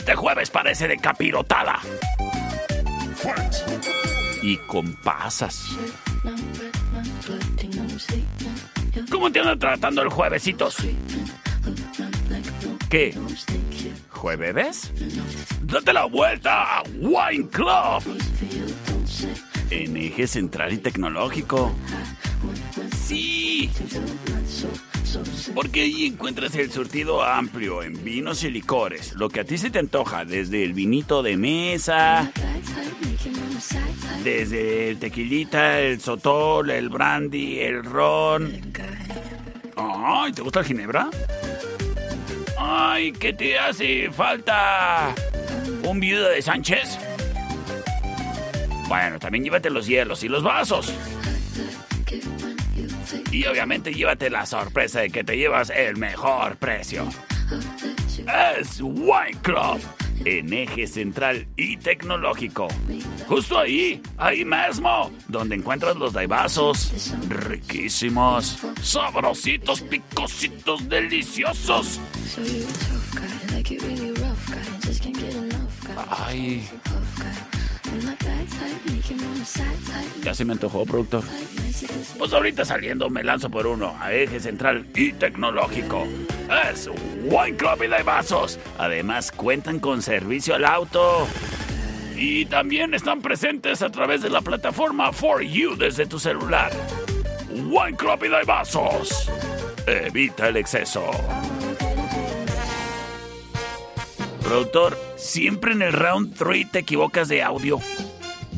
Este 0.00 0.14
jueves 0.14 0.48
parece 0.48 0.88
de 0.88 0.96
capirotada. 0.96 1.78
Y 4.40 4.56
con 4.56 4.94
pasas. 5.02 5.76
¿Cómo 9.10 9.30
te 9.30 9.40
andan 9.40 9.58
tratando 9.58 10.00
el 10.00 10.08
juevesitos? 10.08 10.78
¿Qué? 12.88 13.14
¿Jueves? 14.08 14.90
Date 15.60 15.92
la 15.92 16.06
vuelta 16.06 16.82
Wine 16.98 17.48
Club. 17.50 18.02
En 19.68 19.98
eje 19.98 20.26
central 20.26 20.72
y 20.72 20.78
tecnológico. 20.78 21.74
Sí. 23.06 23.70
Porque 25.54 25.82
ahí 25.82 26.06
encuentras 26.06 26.54
el 26.54 26.70
surtido 26.70 27.22
amplio 27.22 27.82
en 27.82 28.02
vinos 28.04 28.42
y 28.44 28.50
licores. 28.50 29.12
Lo 29.14 29.28
que 29.28 29.40
a 29.40 29.44
ti 29.44 29.58
se 29.58 29.70
te 29.70 29.78
antoja, 29.78 30.24
desde 30.24 30.64
el 30.64 30.72
vinito 30.72 31.22
de 31.22 31.36
mesa, 31.36 32.30
desde 34.22 34.90
el 34.90 34.98
tequilita, 34.98 35.80
el 35.80 36.00
sotol, 36.00 36.70
el 36.70 36.88
brandy, 36.88 37.60
el 37.60 37.84
ron. 37.84 38.60
Ay, 39.76 40.32
¿te 40.32 40.42
gusta 40.42 40.60
el 40.60 40.66
ginebra? 40.66 41.08
Ay, 42.58 43.12
¿qué 43.12 43.32
te 43.32 43.58
hace 43.58 44.10
falta? 44.10 45.14
¿Un 45.82 45.98
viudo 45.98 46.28
de 46.28 46.42
Sánchez? 46.42 46.98
Bueno, 48.88 49.18
también 49.18 49.44
llévate 49.44 49.70
los 49.70 49.86
hielos 49.86 50.22
y 50.24 50.28
los 50.28 50.42
vasos. 50.42 50.92
Y 53.30 53.46
obviamente 53.46 53.92
llévate 53.92 54.30
la 54.30 54.46
sorpresa 54.46 55.00
de 55.00 55.10
que 55.10 55.24
te 55.24 55.36
llevas 55.36 55.70
el 55.70 55.96
mejor 55.96 56.56
precio. 56.56 57.08
Es 58.60 58.80
Wine 58.80 59.38
Club, 59.42 59.80
en 60.24 60.52
eje 60.52 60.86
central 60.86 61.48
y 61.56 61.76
tecnológico. 61.76 62.68
Justo 63.26 63.58
ahí, 63.58 64.00
ahí 64.18 64.44
mismo, 64.44 65.10
donde 65.28 65.56
encuentras 65.56 65.96
los 65.96 66.12
daibazos. 66.12 67.12
Riquísimos, 67.28 68.58
sabrositos, 68.82 69.80
picositos, 69.80 70.88
deliciosos. 70.88 72.00
Ay. 76.08 76.68
Ya 80.22 80.34
se 80.34 80.44
me 80.44 80.52
antojó, 80.52 80.84
productor. 80.84 81.24
Pues 82.18 82.32
ahorita 82.32 82.64
saliendo 82.64 83.08
me 83.08 83.24
lanzo 83.24 83.50
por 83.50 83.66
uno 83.66 83.96
a 83.98 84.12
eje 84.12 84.40
central 84.40 84.86
y 84.94 85.12
tecnológico. 85.12 86.06
Es 86.70 86.90
Wine 87.24 87.56
Club 87.56 87.84
y 87.84 87.88
de 87.88 88.02
vasos. 88.02 88.58
Además 88.78 89.32
cuentan 89.32 89.78
con 89.80 90.02
servicio 90.02 90.54
al 90.54 90.64
auto. 90.64 91.26
Y 92.16 92.44
también 92.46 92.92
están 92.92 93.22
presentes 93.22 93.80
a 93.80 93.90
través 93.90 94.20
de 94.20 94.28
la 94.28 94.42
plataforma 94.42 95.12
For 95.12 95.42
You 95.42 95.76
desde 95.76 96.06
tu 96.06 96.18
celular. 96.18 96.70
Wine 97.50 97.96
Club 97.96 98.24
y 98.24 98.28
de 98.28 98.44
vasos. 98.44 99.30
Evita 99.86 100.48
el 100.48 100.58
exceso. 100.58 101.10
Productor, 104.50 104.98
siempre 105.14 105.70
en 105.74 105.80
el 105.80 105.92
round 105.92 106.34
3 106.34 106.72
te 106.72 106.80
equivocas 106.80 107.28
de 107.28 107.40
audio. 107.40 107.78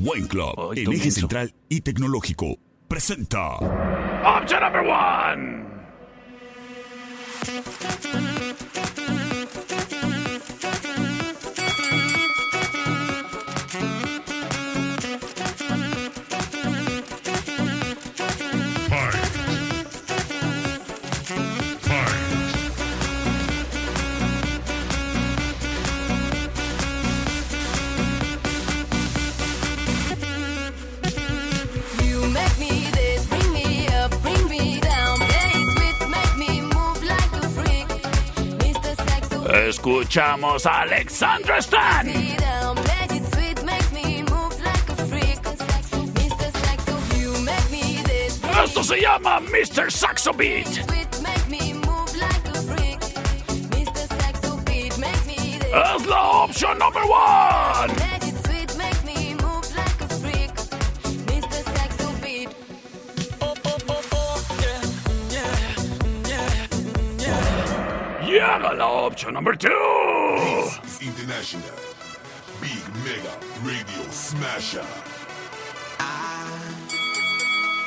Wine 0.01 0.27
Club, 0.27 0.55
tú 0.87 0.91
eje 0.91 1.11
central 1.11 1.53
y 1.69 1.83
tecnológico, 1.83 2.57
presenta 2.89 3.57
Option 3.57 4.63
number 4.63 4.87
one. 4.87 5.67
Make 43.65 43.93
me 43.93 44.23
this, 48.05 48.39
bring 48.39 48.65
Esto 48.65 48.83
se 48.85 49.01
llama 49.01 49.41
Mr. 49.41 49.91
Saxo 49.91 50.33
Beat. 50.35 50.67
a. 54.99 55.71
Es 55.73 56.07
la 56.07 56.23
opción 56.45 56.79
number 56.79 57.03
one. 57.03 58.12
Llega 68.53 68.77
la 68.77 69.31
number 69.31 69.55
two. 69.55 69.71
is 69.71 71.01
International. 71.01 71.63
Big 72.61 72.85
Mega 73.03 73.35
Radio 73.65 74.03
Smasher. 74.11 74.85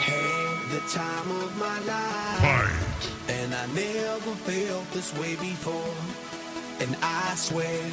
Had 0.02 0.72
the 0.72 0.80
time 0.90 1.30
of 1.44 1.56
my 1.60 1.80
life, 1.82 2.40
Fight. 2.42 3.30
and 3.30 3.54
I 3.54 3.68
never 3.76 4.34
felt 4.48 4.90
this 4.92 5.14
way 5.20 5.36
before. 5.36 5.94
And 6.80 6.96
I 7.04 7.36
swear 7.36 7.84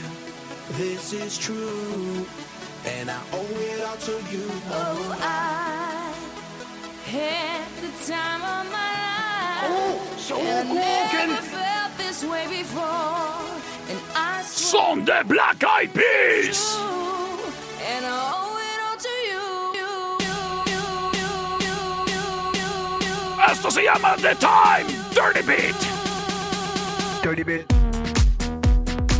this 0.78 1.12
is 1.12 1.36
true, 1.36 2.26
and 2.86 3.10
I 3.10 3.20
owe 3.34 3.60
it 3.68 3.84
all 3.84 3.96
to 3.96 4.12
you. 4.32 4.48
Oh, 4.70 5.18
I 5.20 6.14
had 7.04 7.68
the 7.82 7.92
time 8.10 8.40
of 8.40 8.72
my 8.72 8.92
life. 9.04 10.32
Oh, 10.32 10.38
and 10.40 10.68
I 10.70 11.26
never 11.26 11.42
felt 11.42 11.71
this 12.12 12.24
way 12.24 12.46
before. 12.46 12.82
And 13.88 13.98
I 14.14 14.42
swear 14.42 14.82
Son 14.84 15.04
de 15.04 15.24
Black 15.24 15.64
Eyed 15.64 15.94
Peas. 15.94 16.76
and 17.88 18.04
I 18.04 18.32
owe 18.36 18.58
it 18.68 18.80
all 18.86 18.98
to 19.06 19.14
you. 19.30 19.44
Esto 23.50 23.70
se 23.70 23.82
llama 23.84 24.16
The 24.18 24.34
Time 24.34 24.86
Dirty 25.14 25.42
Beat. 25.42 25.76
Dirty 27.22 27.44
bit. 27.44 27.66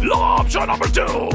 La 0.02 0.36
opción 0.40 0.66
number 0.66 0.88
two. 0.88 1.30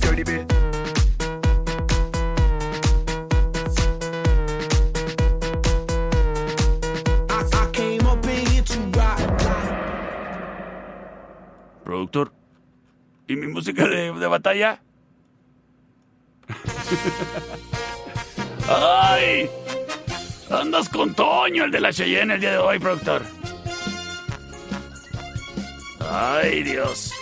Dirty 0.00 0.22
bit. 0.22 0.51
¿Y 13.28 13.36
mi 13.36 13.46
música 13.46 13.86
de, 13.86 14.12
de 14.12 14.26
batalla? 14.26 14.80
¡Ay! 18.68 19.48
Andas 20.50 20.88
con 20.88 21.14
Toño, 21.14 21.64
el 21.64 21.70
de 21.70 21.80
la 21.80 21.92
Cheyenne, 21.92 22.34
el 22.34 22.40
día 22.40 22.52
de 22.52 22.58
hoy, 22.58 22.78
productor. 22.78 23.22
¡Ay, 26.10 26.62
Dios! 26.62 27.12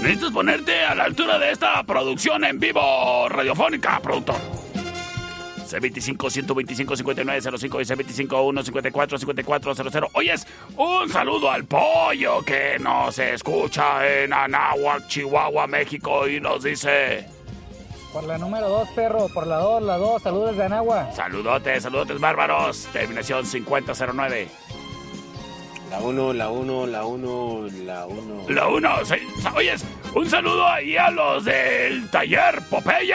Necesitas 0.00 0.30
ponerte 0.30 0.84
a 0.84 0.94
la 0.94 1.04
altura 1.04 1.38
de 1.40 1.50
esta 1.50 1.82
producción 1.82 2.44
en 2.44 2.60
vivo 2.60 3.28
radiofónica, 3.28 3.98
productor. 4.00 4.36
C25-125-5905 5.68 7.62
y 7.62 8.26
C25-154-5400. 8.26 10.10
Oyes, 10.14 10.46
un 10.76 11.08
saludo 11.08 11.50
al 11.50 11.64
pollo 11.64 12.42
que 12.42 12.78
nos 12.78 13.18
escucha 13.18 14.06
en 14.06 14.32
Anáhuac, 14.32 15.08
Chihuahua, 15.08 15.66
México 15.66 16.28
y 16.28 16.40
nos 16.40 16.64
dice... 16.64 17.26
Por 18.12 18.24
la 18.24 18.38
número 18.38 18.68
2, 18.68 18.88
perro. 18.90 19.28
Por 19.28 19.46
la 19.46 19.58
2, 19.58 19.82
la 19.82 19.98
2. 19.98 20.22
Saludos 20.22 20.56
de 20.56 20.64
Anagua. 20.64 21.12
Saludotes, 21.12 21.82
saludotes 21.82 22.18
bárbaros. 22.18 22.88
Terminación 22.92 23.44
5009. 23.44 24.48
La 25.90 26.00
1, 26.00 26.32
la 26.32 26.50
1, 26.50 26.86
la 26.86 27.04
1, 27.04 27.68
la 27.84 28.06
1. 28.06 28.46
La 28.48 28.68
1. 28.68 28.90
Oyes, 29.56 29.84
un 30.14 30.28
saludo 30.28 30.66
ahí 30.66 30.96
a 30.96 31.10
los 31.10 31.44
del 31.44 32.10
taller 32.10 32.60
Popeye. 32.70 33.14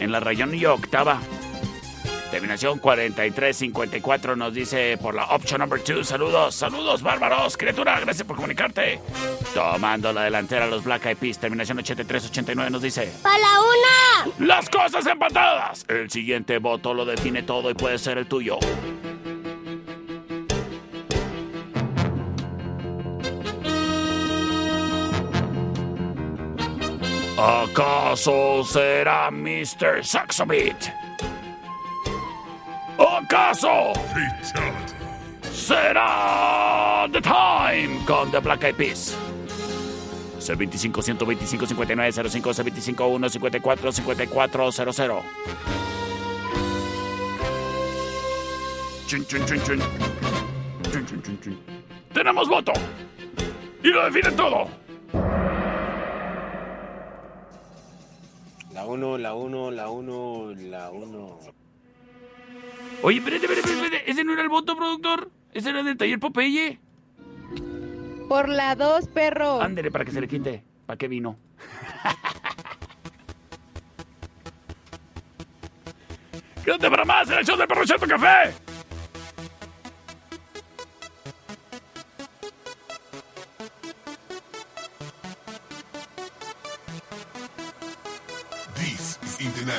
En 0.00 0.10
la 0.10 0.18
rayón 0.18 0.54
y 0.54 0.64
octava. 0.66 1.20
Terminación 2.30 2.78
4354 2.78 4.36
nos 4.36 4.54
dice 4.54 4.96
por 4.98 5.14
la 5.14 5.24
option 5.26 5.60
number 5.60 5.82
2. 5.82 6.06
Saludos, 6.06 6.54
saludos 6.54 7.02
bárbaros, 7.02 7.56
criatura, 7.56 7.98
gracias 7.98 8.26
por 8.26 8.36
comunicarte. 8.36 9.00
Tomando 9.52 10.12
la 10.12 10.22
delantera 10.24 10.66
los 10.66 10.84
Black 10.84 11.06
Eyed 11.06 11.16
Peas, 11.16 11.38
terminación 11.38 11.78
8389 11.78 12.70
nos 12.70 12.82
dice. 12.82 13.12
¡Para 13.22 13.38
la 13.38 13.60
una! 13.60 14.46
Las 14.46 14.70
cosas 14.70 15.04
empatadas. 15.06 15.84
El 15.88 16.08
siguiente 16.08 16.58
voto 16.58 16.94
lo 16.94 17.04
define 17.04 17.42
todo 17.42 17.68
y 17.68 17.74
puede 17.74 17.98
ser 17.98 18.16
el 18.18 18.26
tuyo. 18.26 18.58
¿Acaso 27.40 28.62
será 28.64 29.30
Mr. 29.30 30.04
Saxobit? 30.04 30.76
¿Acaso 32.98 33.94
será 35.50 37.08
The 37.10 37.22
Time 37.22 38.04
con 38.04 38.30
The 38.30 38.40
Black 38.40 38.64
Eyed 38.64 38.76
Peas? 38.76 39.16
C25 40.38 41.02
125 41.02 41.66
59 41.66 42.12
05 42.12 42.50
C25 42.50 43.08
1 43.08 43.28
54 43.30 43.92
54 43.92 44.72
00 44.72 45.22
Chun, 49.06 49.24
chun, 49.24 49.46
chun, 49.46 49.60
chun. 49.64 49.80
Chun, 50.92 51.06
chun, 51.06 51.22
chun, 51.22 51.38
chun. 51.40 51.58
Tenemos 52.12 52.46
voto 52.50 52.74
y 53.82 53.88
lo 53.88 54.04
define 54.04 54.30
todo. 54.32 54.79
La 58.80 58.86
1, 58.86 59.18
la 59.18 59.34
1, 59.34 59.70
la 59.72 59.90
1, 59.90 60.54
la 60.70 60.90
1. 60.90 61.38
Oye, 63.02 63.18
espérate, 63.18 63.44
espérate, 63.44 63.72
espérate. 63.72 64.10
¿Ese 64.10 64.24
no 64.24 64.32
era 64.32 64.40
el 64.40 64.48
voto, 64.48 64.74
productor? 64.74 65.30
¿Ese 65.52 65.68
era 65.68 65.82
del 65.82 65.98
taller 65.98 66.18
Popeye? 66.18 66.80
Por 68.26 68.48
la 68.48 68.74
2, 68.76 69.08
perro. 69.08 69.60
Ándele 69.60 69.90
para 69.90 70.06
que 70.06 70.12
se 70.12 70.20
le 70.22 70.28
quite. 70.28 70.64
¿Para 70.86 70.96
qué 70.96 71.08
vino? 71.08 71.36
Quédate 76.64 76.90
para 76.90 77.04
más 77.04 77.30
en 77.30 77.36
el 77.36 77.44
show 77.44 77.58
del 77.58 77.68
perro 77.68 77.84
Chato 77.84 78.06
Café. 78.06 78.54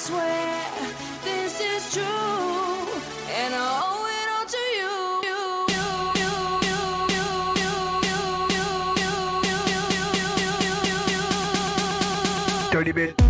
Swear 0.00 0.64
this 1.22 1.60
is 1.60 1.92
true. 1.92 2.30
Dirty 12.72 12.92
bit. 12.92 13.29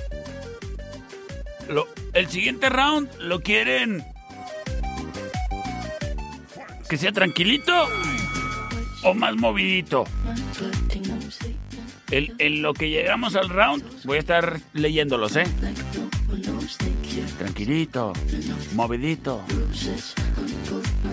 El 2.13 2.27
siguiente 2.27 2.69
round 2.69 3.09
lo 3.19 3.39
quieren. 3.41 4.03
Que 6.89 6.97
sea 6.97 7.11
tranquilito 7.11 7.73
o 9.03 9.13
más 9.13 9.35
movidito. 9.35 10.03
En 12.11 12.61
lo 12.61 12.73
que 12.73 12.89
llegamos 12.89 13.35
al 13.35 13.49
round, 13.49 13.83
voy 14.03 14.17
a 14.17 14.19
estar 14.19 14.59
leyéndolos, 14.73 15.35
¿eh? 15.37 15.45
Tranquilito, 17.37 18.13
movidito. 18.73 19.43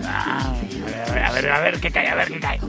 Ah, 0.03 0.53
a 0.55 1.11
ver, 1.11 1.23
a 1.23 1.31
ver, 1.31 1.49
a 1.49 1.59
ver, 1.61 1.79
qué 1.79 1.91
cae, 1.91 2.07
a 2.09 2.15
ver, 2.15 2.27
qué 2.27 2.39
cae. 2.39 2.59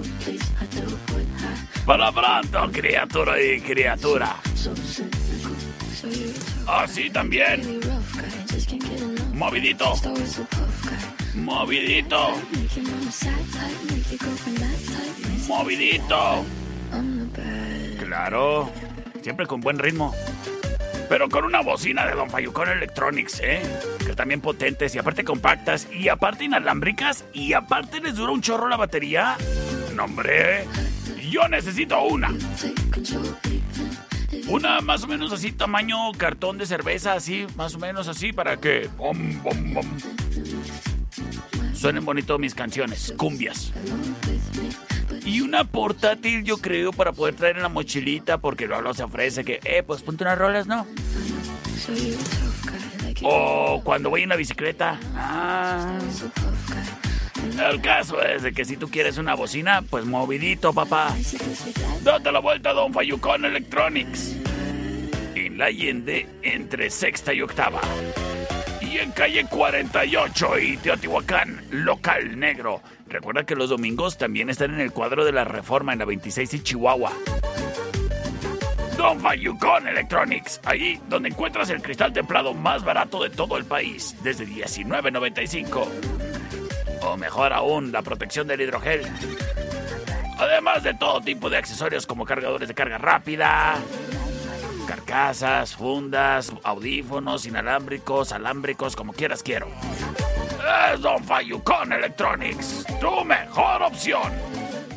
Para 1.85 2.13
pronto, 2.13 2.71
criatura 2.73 3.43
y 3.43 3.61
criatura. 3.61 4.37
Así 6.71 7.11
también. 7.11 7.81
Movidito. 9.35 9.95
Movidito. 11.35 12.33
Movidito. 15.49 16.45
Claro. 17.99 18.71
Siempre 19.21 19.47
con 19.47 19.61
buen 19.61 19.81
ritmo. 19.81 20.15
Pero 21.09 21.29
con 21.29 21.45
una 21.45 21.61
bocina 21.61 22.07
de 22.07 22.15
Don 22.15 22.31
Fayucón 22.31 22.69
Electronics, 22.69 23.41
¿eh? 23.43 23.63
Que 24.07 24.15
también 24.15 24.41
potentes 24.41 24.95
y 24.95 24.99
aparte 24.99 25.25
compactas 25.25 25.89
y 25.93 26.09
aparte 26.09 26.45
inalámbricas 26.45 27.25
y 27.33 27.53
aparte 27.53 28.01
les 28.01 28.15
dura 28.15 28.31
un 28.31 28.43
chorro 28.43 28.69
la 28.69 28.77
batería. 28.77 29.37
No, 29.97 30.05
hombre. 30.05 30.65
Yo 31.29 31.49
necesito 31.49 32.01
una. 32.05 32.33
Una 34.51 34.81
más 34.81 35.05
o 35.05 35.07
menos 35.07 35.33
así, 35.33 35.53
tamaño 35.53 36.11
cartón 36.17 36.59
de 36.59 36.67
cerveza, 36.67 37.13
así, 37.13 37.47
más 37.55 37.77
o 37.77 37.79
menos 37.79 38.09
así, 38.09 38.33
para 38.33 38.57
que... 38.57 38.91
bom, 38.97 39.41
bom, 39.45 39.75
bom. 39.75 39.87
Suenen 41.73 42.05
bonito 42.05 42.37
mis 42.37 42.53
canciones, 42.53 43.15
cumbias. 43.17 43.73
Y 45.25 45.41
una 45.41 45.63
portátil, 45.63 46.43
yo 46.43 46.57
creo, 46.57 46.93
para 46.93 47.13
poder 47.13 47.37
traer 47.37 47.59
en 47.59 47.63
la 47.63 47.69
mochilita, 47.69 48.39
porque 48.39 48.67
luego 48.67 48.93
se 48.93 49.05
ofrece 49.05 49.45
que, 49.45 49.61
eh, 49.63 49.85
pues 49.85 50.03
ponte 50.03 50.25
unas 50.25 50.37
rolas, 50.37 50.67
¿no? 50.67 50.85
O 53.23 53.81
cuando 53.85 54.11
voy 54.11 54.23
en 54.23 54.31
la 54.31 54.37
bicicleta. 54.37 54.99
Ah. 55.15 55.97
El 57.59 57.81
caso 57.81 58.23
es 58.23 58.43
de 58.43 58.53
que 58.53 58.65
si 58.65 58.77
tú 58.77 58.89
quieres 58.89 59.19
una 59.19 59.35
bocina, 59.35 59.83
pues 59.83 60.05
movidito, 60.05 60.73
papá. 60.73 61.15
Date 62.03 62.33
la 62.33 62.39
vuelta, 62.39 62.73
Don 62.73 62.93
Fayucón 62.93 63.45
Electronics. 63.45 64.37
En 65.35 65.59
la 65.59 65.67
Allende, 65.67 66.27
entre 66.43 66.91
sexta 66.91 67.33
y 67.33 67.43
octava. 67.43 67.81
Y 68.81 68.99
en 68.99 69.13
calle 69.13 69.45
48 69.47 70.59
y 70.59 70.77
Teotihuacán, 70.79 71.63
local 71.71 72.39
negro. 72.39 72.83
Recuerda 73.09 73.45
que 73.45 73.57
los 73.57 73.71
domingos 73.71 74.19
también 74.19 74.51
están 74.51 74.75
en 74.75 74.81
el 74.81 74.93
cuadro 74.93 75.25
de 75.25 75.33
la 75.33 75.45
Reforma 75.45 75.93
en 75.93 76.01
la 76.01 76.05
26 76.05 76.55
y 76.55 76.61
Chihuahua. 76.63 77.13
Don 78.97 79.19
Fayucón 79.19 79.89
Electronics, 79.89 80.61
ahí 80.65 81.01
donde 81.09 81.31
encuentras 81.31 81.71
el 81.71 81.81
cristal 81.81 82.13
templado 82.13 82.53
más 82.53 82.85
barato 82.85 83.23
de 83.23 83.31
todo 83.31 83.57
el 83.57 83.65
país, 83.65 84.15
desde 84.23 84.47
19.95. 84.47 86.20
O 87.03 87.17
mejor 87.17 87.53
aún, 87.53 87.93
la 87.93 88.03
protección 88.03 88.47
del 88.47 88.61
hidrogel. 88.61 89.07
Además 90.39 90.83
de 90.83 90.95
todo 90.95 91.21
tipo 91.21 91.51
de 91.51 91.59
accesorios 91.59 92.07
como 92.07 92.25
cargadores 92.25 92.69
de 92.69 92.75
carga 92.75 92.99
rápida, 92.99 93.77
carcasas, 94.87 95.77
fundas, 95.77 96.53
audífonos, 96.63 97.47
inalámbricos, 97.47 98.33
alámbricos, 98.33 98.97
como 98.97 99.13
quieras 99.13 99.43
quiero. 99.43 99.69
Es 100.93 101.01
Don 101.01 101.23
Fayucón 101.25 101.93
Electronics, 101.93 102.85
tu 103.01 103.25
mejor 103.25 103.83
opción. 103.83 104.33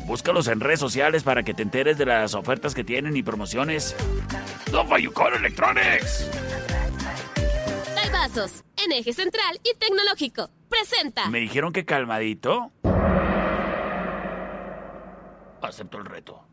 Búscalos 0.06 0.48
en 0.48 0.60
redes 0.60 0.80
sociales 0.80 1.22
para 1.22 1.42
que 1.42 1.54
te 1.54 1.62
enteres 1.62 1.96
de 1.96 2.06
las 2.06 2.34
ofertas 2.34 2.74
que 2.74 2.84
tienen 2.84 3.16
y 3.16 3.22
promociones. 3.22 3.94
Don 4.70 4.88
Fayucón 4.88 5.34
Electronics. 5.34 6.28
Vasos, 8.12 8.64
en 8.76 8.92
eje 8.92 9.12
central 9.12 9.60
y 9.62 9.74
tecnológico. 9.76 10.50
Presenta. 10.68 11.28
Me 11.28 11.40
dijeron 11.40 11.72
que 11.72 11.84
calmadito. 11.84 12.70
Acepto 15.62 15.98
el 15.98 16.04
reto. 16.04 16.44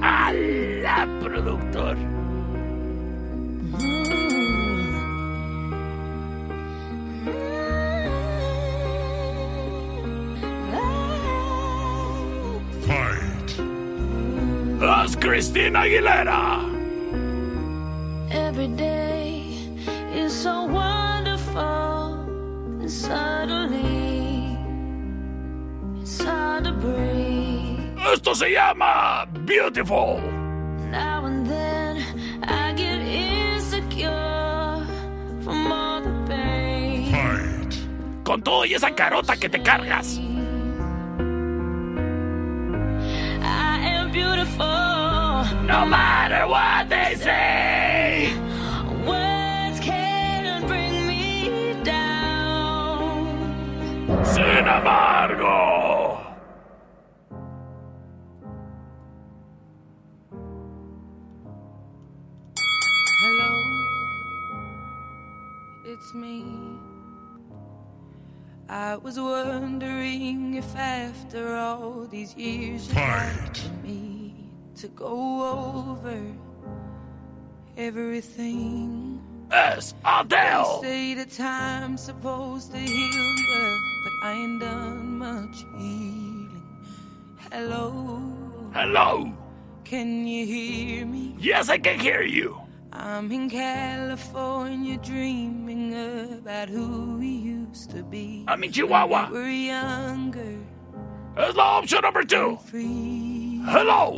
¡Hala, 0.00 1.06
productor! 1.20 2.21
Fight! 14.82 15.14
Cristina 15.20 15.78
Aguilera. 15.86 16.58
Every 18.32 18.66
day 18.66 19.54
is 20.12 20.32
so 20.32 20.64
wonderful, 20.64 22.26
and 22.80 22.90
suddenly 22.90 24.58
it's 26.02 26.20
hard 26.20 26.64
to 26.64 26.72
breathe. 26.72 27.96
Esto 28.12 28.34
se 28.34 28.50
llama 28.50 29.28
Beautiful. 29.46 30.20
Now 30.90 31.26
and 31.26 31.46
then 31.46 32.02
I 32.42 32.72
get 32.72 32.98
insecure 33.06 34.84
from 35.44 35.70
all 35.70 36.02
the 36.02 36.12
pain. 36.26 37.70
Con 38.24 38.42
todo 38.42 38.64
y 38.64 38.74
esa 38.74 38.90
carota 38.90 39.36
que 39.36 39.48
te 39.48 39.62
cargas. 39.62 40.18
No 45.66 45.86
matter 45.86 46.46
what 46.48 46.88
they 46.88 47.14
say. 47.14 48.34
Words 49.06 49.78
can't 49.80 50.66
bring 50.66 51.06
me 51.06 51.74
down. 51.84 53.44
Sin 54.24 54.66
embargo. 54.66 56.18
Hello, 63.22 63.52
it's 65.86 66.14
me. 66.14 66.44
I 68.68 68.96
was 68.96 69.18
wondering 69.20 70.54
if 70.54 70.74
after 70.74 71.54
all 71.54 72.06
these 72.10 72.34
years 72.36 72.88
you'd 72.88 72.96
like 72.96 73.60
me 73.84 74.11
to 74.76 74.88
go 74.88 75.94
over 75.98 76.18
everything. 77.76 79.20
Es 79.50 79.94
Adele. 80.04 80.80
They 80.82 80.88
say 80.88 81.14
the 81.14 81.26
time's 81.26 82.02
supposed 82.02 82.72
to 82.72 82.78
heal 82.78 83.34
ya, 83.36 83.76
but 84.04 84.12
I 84.28 84.32
ain't 84.32 84.60
done 84.60 85.18
much 85.18 85.56
healing. 85.76 86.62
Hello, 87.52 88.22
Hello. 88.72 89.30
can 89.84 90.26
you 90.26 90.46
hear 90.46 91.04
me? 91.04 91.34
Yes, 91.38 91.68
I 91.68 91.76
can 91.78 91.98
hear 92.00 92.22
you. 92.22 92.56
I'm 92.94 93.30
in 93.32 93.50
California 93.50 94.96
dreaming 94.98 95.92
about 96.38 96.68
who 96.70 97.18
we 97.18 97.28
used 97.28 97.90
to 97.90 98.02
be. 98.02 98.44
I'm 98.48 98.64
in 98.64 98.72
Chihuahua. 98.72 99.30
Were 99.30 99.48
younger. 99.48 100.56
Es 101.36 101.54
la 101.56 101.78
opción 101.80 102.02
number 102.02 102.24
two. 102.24 102.58
Hello. 103.64 104.14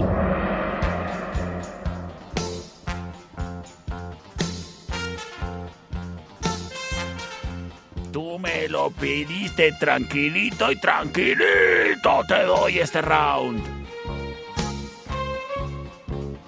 Tú 8.10 8.38
me 8.38 8.68
lo 8.68 8.90
pidiste 8.90 9.72
tranquilito 9.72 10.72
y 10.72 10.76
tranquilito 10.76 12.22
te 12.26 12.42
doy 12.44 12.78
este 12.78 13.02
round. 13.02 13.62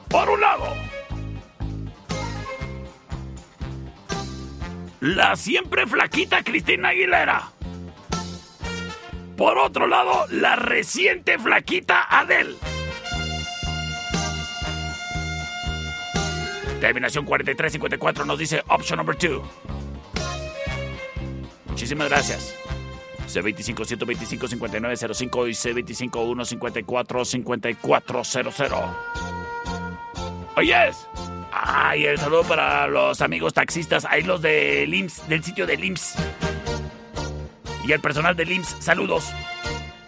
Por 0.09 0.31
un 0.31 0.41
lado, 0.41 0.75
la 5.01 5.37
siempre 5.37 5.87
flaquita 5.87 6.43
Cristina 6.43 6.91
Aguilera. 6.91 7.51
Por 9.37 9.59
otro 9.59 9.87
lado, 9.87 10.27
la 10.31 10.57
reciente 10.57 11.39
flaquita 11.39 12.07
Adele. 12.09 12.57
Terminación 16.81 17.25
4354 17.25 18.25
nos 18.25 18.39
dice 18.39 18.63
option 18.69 18.99
number 18.99 19.17
2. 19.17 19.43
Muchísimas 21.67 22.09
gracias. 22.09 22.55
C25 23.29 23.85
125 23.85 24.49
5905 24.49 25.49
y 25.49 25.51
C25 25.53 26.47
154 26.47 27.25
5400. 27.25 28.81
Oyes. 30.57 31.09
Ay, 31.53 32.05
el 32.05 32.19
saludo 32.19 32.43
para 32.45 32.87
los 32.87 33.21
amigos 33.23 33.55
taxistas, 33.55 34.05
ahí 34.05 34.23
los 34.23 34.43
del 34.43 34.93
IMSS, 34.93 35.29
del 35.29 35.43
sitio 35.43 35.67
del 35.67 35.83
IMSS. 35.85 36.17
Y 37.87 37.93
el 37.93 38.01
personal 38.01 38.37
del 38.37 38.53
IMSS, 38.53 38.77
saludos. 38.81 39.33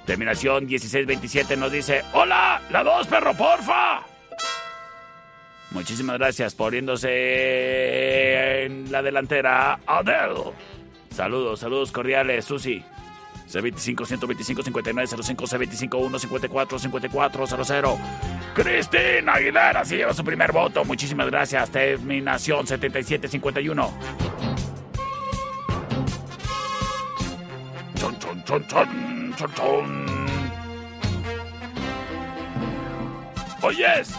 Terminación 0.04 0.66
1627 0.66 1.56
nos 1.56 1.72
dice, 1.72 2.02
hola, 2.12 2.60
la 2.70 2.82
2, 2.82 3.06
perro, 3.06 3.34
porfa. 3.34 4.07
Muchísimas 5.70 6.18
gracias 6.18 6.54
poniéndose 6.54 8.64
en 8.64 8.90
la 8.90 9.02
delantera 9.02 9.78
Adele. 9.86 10.52
Saludos, 11.10 11.60
saludos 11.60 11.92
cordiales, 11.92 12.44
Susi. 12.44 12.82
C25 13.48 14.06
125 14.06 14.62
5905 14.62 15.46
C25 15.46 15.88
154 15.88 16.78
5400 16.78 17.98
Cristina 18.54 19.34
Aguilera 19.34 19.84
se 19.84 19.96
lleva 19.96 20.12
su 20.12 20.24
primer 20.24 20.52
voto. 20.52 20.84
Muchísimas 20.84 21.30
gracias. 21.30 21.70
Terminación 21.70 22.66
7751. 22.66 23.92
Chon, 27.94 28.18
chon, 28.18 28.44
chon, 28.44 28.66
chon, 28.66 29.34
chon, 29.36 29.54
chon. 29.54 30.06
Oyes, 33.62 34.14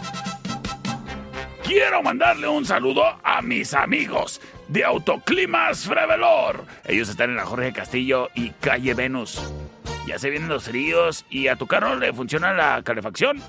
quiero 1.70 2.02
mandarle 2.02 2.48
un 2.48 2.66
saludo 2.66 3.04
a 3.22 3.40
mis 3.42 3.74
amigos 3.74 4.40
de 4.66 4.84
Autoclimas 4.84 5.86
Frevelor. 5.86 6.64
Ellos 6.84 7.08
están 7.08 7.30
en 7.30 7.36
la 7.36 7.46
Jorge 7.46 7.72
Castillo 7.72 8.28
y 8.34 8.50
Calle 8.50 8.92
Venus. 8.94 9.40
Ya 10.04 10.18
se 10.18 10.30
vienen 10.30 10.48
los 10.48 10.64
fríos 10.64 11.24
y 11.30 11.46
a 11.46 11.54
tu 11.54 11.68
carro 11.68 11.94
le 11.94 12.12
funciona 12.12 12.52
la 12.52 12.82
calefacción. 12.82 13.40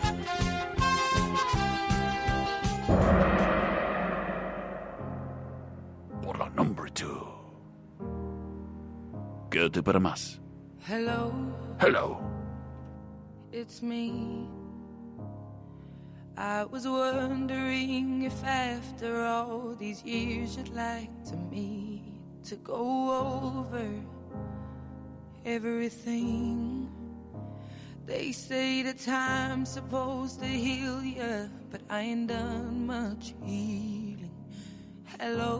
Number 6.55 6.87
two. 6.89 7.27
Quédate 9.49 9.83
para 9.83 9.99
más. 9.99 10.39
Hello, 10.87 11.31
Hello. 11.79 12.17
it's 13.51 13.81
me. 13.81 14.47
I 16.37 16.63
was 16.65 16.87
wondering 16.87 18.23
if 18.23 18.43
after 18.43 19.23
all 19.25 19.75
these 19.77 20.03
years 20.03 20.57
you'd 20.57 20.69
like 20.69 21.11
to 21.25 21.35
me 21.35 22.01
to 22.45 22.55
go 22.57 22.81
over 23.61 23.85
everything. 25.45 26.89
They 28.07 28.31
say 28.31 28.81
the 28.81 28.93
time's 28.93 29.69
supposed 29.69 30.39
to 30.39 30.47
heal 30.47 31.03
ya, 31.03 31.45
but 31.69 31.81
I 31.89 32.01
ain't 32.01 32.27
done 32.27 32.87
much 32.87 33.33
healing. 33.45 34.31
Hello, 35.19 35.59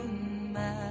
man. 0.53 0.90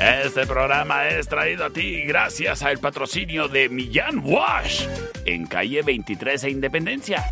Este 0.00 0.46
programa 0.46 1.08
es 1.08 1.28
traído 1.28 1.66
a 1.66 1.70
ti 1.70 2.04
gracias 2.04 2.62
al 2.62 2.78
patrocinio 2.78 3.48
de 3.48 3.68
Millán 3.68 4.22
Wash 4.24 4.86
en 5.26 5.46
calle 5.46 5.82
23 5.82 6.44
e 6.44 6.50
Independencia. 6.50 7.24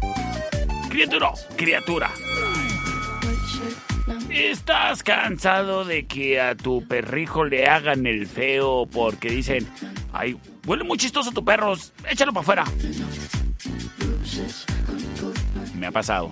Criatura, 0.91 1.33
criatura. 1.57 2.11
¿Estás 4.29 5.03
cansado 5.03 5.87
de 5.87 6.07
que 6.07 6.43
a 6.43 6.55
tu 6.55 6.87
perrijo 6.87 7.47
le 7.47 7.67
hagan 7.67 8.07
el 8.07 8.27
feo 8.27 8.87
porque 8.87 9.31
dicen, 9.31 9.67
ay, 10.13 10.37
huele 10.67 10.85
muy 10.85 10.99
chistoso 10.99 11.33
tu 11.33 11.43
perro, 11.43 11.73
échalo 12.11 12.35
para 12.35 12.43
afuera? 12.43 12.65
Me 15.75 15.87
ha 15.87 15.91
pasado. 15.91 16.31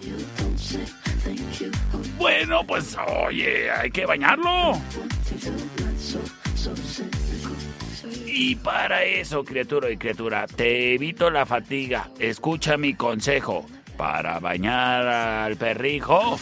Bueno, 2.19 2.67
pues 2.67 2.95
oye, 3.25 3.71
hay 3.71 3.91
que 3.91 4.05
bañarlo. 4.05 4.79
Y 8.27 8.57
para 8.57 9.03
eso, 9.05 9.45
criatura 9.45 9.91
y 9.91 9.97
criatura, 9.97 10.47
te 10.47 10.95
evito 10.95 11.31
la 11.31 11.47
fatiga. 11.47 12.11
Escucha 12.19 12.77
mi 12.77 12.95
consejo. 12.95 13.67
Para 13.97 14.39
bañar 14.41 15.07
al 15.07 15.57
perrijo, 15.57 16.39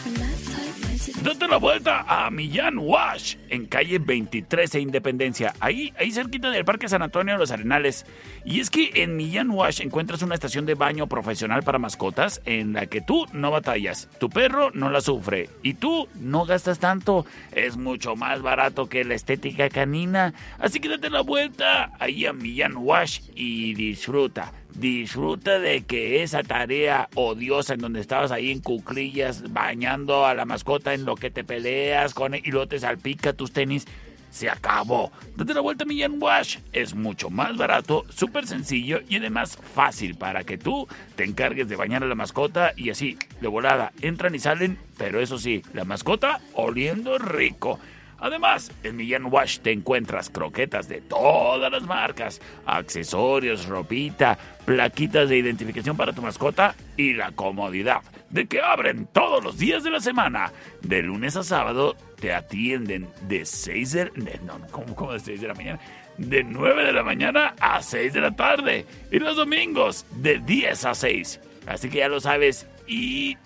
date 1.25 1.47
la 1.47 1.57
vuelta 1.57 2.05
a 2.07 2.29
Millán 2.29 2.77
Wash, 2.77 3.35
en 3.49 3.65
calle 3.65 3.97
23 3.97 4.75
e 4.75 4.79
Independencia, 4.79 5.55
ahí, 5.59 5.91
ahí 5.97 6.11
cerquita 6.11 6.51
del 6.51 6.65
Parque 6.65 6.87
San 6.87 7.01
Antonio 7.01 7.33
de 7.33 7.39
los 7.39 7.49
Arenales. 7.49 8.05
Y 8.45 8.59
es 8.59 8.69
que 8.69 8.91
en 8.93 9.17
Millán 9.17 9.49
Wash 9.49 9.81
encuentras 9.81 10.21
una 10.21 10.35
estación 10.35 10.67
de 10.67 10.75
baño 10.75 11.07
profesional 11.07 11.63
para 11.63 11.79
mascotas 11.79 12.41
en 12.45 12.73
la 12.73 12.85
que 12.85 13.01
tú 13.01 13.25
no 13.33 13.49
batallas, 13.49 14.07
tu 14.19 14.29
perro 14.29 14.69
no 14.75 14.91
la 14.91 15.01
sufre 15.01 15.49
y 15.63 15.73
tú 15.73 16.07
no 16.13 16.45
gastas 16.45 16.77
tanto. 16.77 17.25
Es 17.53 17.75
mucho 17.75 18.15
más 18.15 18.43
barato 18.43 18.87
que 18.87 19.03
la 19.03 19.15
estética 19.15 19.69
canina. 19.69 20.35
Así 20.59 20.79
que 20.79 20.89
date 20.89 21.09
la 21.09 21.21
vuelta 21.21 21.91
ahí 21.99 22.27
a 22.27 22.33
Millán 22.33 22.77
Wash 22.77 23.21
y 23.33 23.73
disfruta. 23.73 24.51
Disfruta 24.75 25.59
de 25.59 25.85
que 25.85 26.21
esa 26.21 26.43
tarea 26.43 27.07
odiosa 27.15 27.75
en 27.75 27.79
donde 27.79 28.01
estabas 28.01 28.31
ahí 28.31 28.51
en 28.51 28.59
cuclillas 28.59 29.53
bañando 29.53 30.25
a 30.25 30.33
la 30.33 30.43
mascota 30.43 30.93
en 30.93 31.05
lo 31.05 31.15
que 31.15 31.31
te 31.31 31.45
peleas 31.45 32.13
con 32.13 32.33
él 32.33 32.41
y 32.43 32.51
luego 32.51 32.67
te 32.67 32.79
salpica 32.79 33.31
tus 33.31 33.53
tenis. 33.53 33.87
Se 34.31 34.49
acabó. 34.49 35.13
Date 35.37 35.53
la 35.53 35.61
vuelta 35.61 35.85
a 35.85 35.87
Millán 35.87 36.21
Wash. 36.21 36.57
Es 36.73 36.93
mucho 36.93 37.29
más 37.29 37.55
barato, 37.55 38.03
súper 38.09 38.47
sencillo 38.47 38.99
y 39.07 39.15
además 39.15 39.57
fácil 39.73 40.15
para 40.15 40.43
que 40.43 40.57
tú 40.57 40.89
te 41.15 41.23
encargues 41.23 41.69
de 41.69 41.77
bañar 41.77 42.03
a 42.03 42.07
la 42.07 42.15
mascota 42.15 42.73
y 42.75 42.89
así, 42.89 43.17
de 43.39 43.47
volada, 43.47 43.93
entran 44.01 44.35
y 44.35 44.39
salen, 44.39 44.77
pero 44.97 45.21
eso 45.21 45.37
sí, 45.37 45.63
la 45.73 45.85
mascota 45.85 46.41
oliendo 46.53 47.17
rico. 47.17 47.79
Además, 48.19 48.71
en 48.83 48.95
Millán 48.95 49.25
Wash 49.25 49.59
te 49.59 49.71
encuentras 49.71 50.29
croquetas 50.29 50.87
de 50.87 51.01
todas 51.01 51.71
las 51.71 51.83
marcas, 51.83 52.41
accesorios, 52.65 53.65
ropita, 53.67 54.37
plaquitas 54.65 55.29
de 55.29 55.37
identificación 55.37 55.97
para 55.97 56.13
tu 56.13 56.21
mascota 56.21 56.75
y 56.97 57.13
la 57.13 57.31
comodidad 57.31 58.01
de 58.29 58.47
que 58.47 58.61
abren 58.61 59.07
todos 59.07 59.43
los 59.43 59.57
días 59.57 59.83
de 59.83 59.91
la 59.91 59.99
semana. 59.99 60.51
De 60.81 61.01
lunes 61.01 61.35
a 61.35 61.43
sábado 61.43 61.95
te 62.19 62.33
atienden 62.33 63.09
de 63.27 63.45
6 63.45 63.91
de... 63.91 64.05
de- 64.05 64.39
¿cómo, 64.71 64.95
cómo 64.95 65.13
de 65.13 65.19
6 65.19 65.41
de 65.41 65.47
la 65.47 65.53
mañana? 65.53 65.79
De 66.17 66.43
9 66.43 66.85
de 66.85 66.93
la 66.93 67.03
mañana 67.03 67.53
a 67.59 67.81
6 67.81 68.13
de 68.13 68.21
la 68.21 68.31
tarde. 68.35 68.85
Y 69.11 69.19
los 69.19 69.35
domingos 69.35 70.05
de 70.15 70.39
10 70.39 70.85
a 70.85 70.95
6. 70.95 71.39
Así 71.67 71.89
que 71.89 71.97
ya 71.99 72.07
lo 72.07 72.19
sabes 72.19 72.67
y 72.87 73.37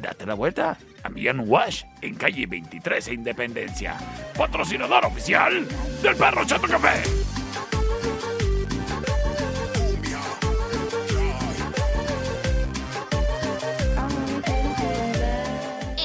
date 0.00 0.26
la 0.26 0.34
vuelta 0.34 0.78
a 1.04 1.08
Millán 1.10 1.44
Wash 1.46 1.84
en 2.00 2.14
calle 2.14 2.46
23 2.46 3.08
e 3.08 3.14
Independencia. 3.14 3.96
Patrocinador 4.36 5.04
oficial 5.04 5.66
del 6.02 6.16
Perro 6.16 6.44
Chato 6.44 6.66
Café. 6.66 7.02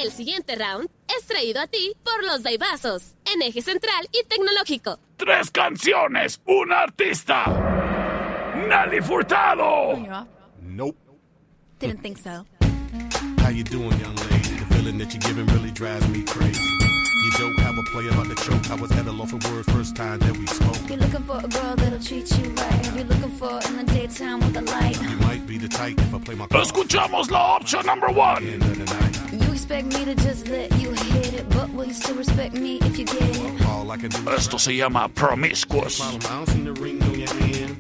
El 0.04 0.12
siguiente 0.12 0.56
round 0.56 0.90
es 1.08 1.26
traído 1.26 1.62
a 1.62 1.68
ti 1.68 1.94
por 2.04 2.24
los 2.26 2.44
Daibazos, 2.44 3.16
en 3.34 3.42
eje 3.42 3.62
central 3.62 4.08
y 4.12 4.26
tecnológico. 4.28 5.00
Tres 5.16 5.50
canciones, 5.50 6.42
un 6.46 6.74
artista. 6.74 7.46
Nelly 8.68 9.02
Furtado. 9.02 9.98
Nope. 10.62 10.98
Didn't 11.80 12.02
think 12.02 12.18
so. 12.18 12.46
How 13.42 13.50
you 13.50 13.64
doing, 13.64 13.98
young 14.00 14.16
lady? 14.16 14.39
The 14.80 14.86
feeling 14.86 15.00
that 15.00 15.14
you're 15.14 15.20
giving 15.20 15.46
really 15.54 15.72
drives 15.72 16.08
me 16.08 16.24
crazy. 16.24 16.64
You 16.64 17.32
don't 17.38 17.60
have 17.60 17.78
a 17.78 17.84
play 17.92 18.08
about 18.08 18.30
the 18.30 18.36
choke. 18.36 18.72
I 18.72 18.76
was 18.76 18.90
at 18.94 19.06
a 19.08 19.12
loss 19.12 19.32
for 19.32 19.52
words 19.52 19.70
first 19.74 19.94
time 19.94 20.20
that 20.20 20.38
we 20.38 20.46
spoke. 20.48 20.78
You're 20.88 21.00
looking 21.00 21.24
for 21.24 21.38
a 21.38 21.48
girl 21.50 21.76
that'll 21.76 22.00
treat 22.00 22.32
you 22.40 22.50
right. 22.52 22.96
You're 22.96 23.04
looking 23.04 23.32
for 23.32 23.60
in 23.68 23.76
the 23.76 23.84
daytime 23.92 24.40
with 24.40 24.56
a 24.56 24.62
light. 24.62 24.96
You 25.02 25.18
might 25.18 25.46
be 25.46 25.58
the 25.58 25.68
type 25.68 26.00
if 26.00 26.16
I 26.16 26.20
play 26.20 26.36
my 26.36 26.48
cards. 26.48 26.72
Escuchamos 26.72 27.30
la 27.30 27.58
opción 27.58 27.86
number 27.86 28.08
one. 28.08 28.46
You 28.46 29.52
expect 29.52 29.88
me 29.88 30.06
to 30.06 30.16
just 30.16 30.48
let 30.48 30.72
you 30.80 30.92
hit 30.92 31.34
it, 31.34 31.50
but 31.50 31.70
will 31.72 31.84
you 31.84 31.94
still 31.94 32.16
respect 32.16 32.54
me 32.54 32.78
if 32.84 32.98
you 32.98 33.04
get 33.04 33.22
it? 33.22 33.66
All 33.66 33.92
I 33.92 33.98
can 33.98 34.12
do 34.12 34.32
Esto 34.32 34.58
se 34.58 34.72
llama 34.72 35.10
Promiscuous. 35.10 36.00
I 36.00 36.18
don't 36.20 36.48
see 36.48 36.62
the 36.64 36.72
ring 36.80 37.04
on 37.04 37.20
your 37.20 37.34
hand. 37.34 37.76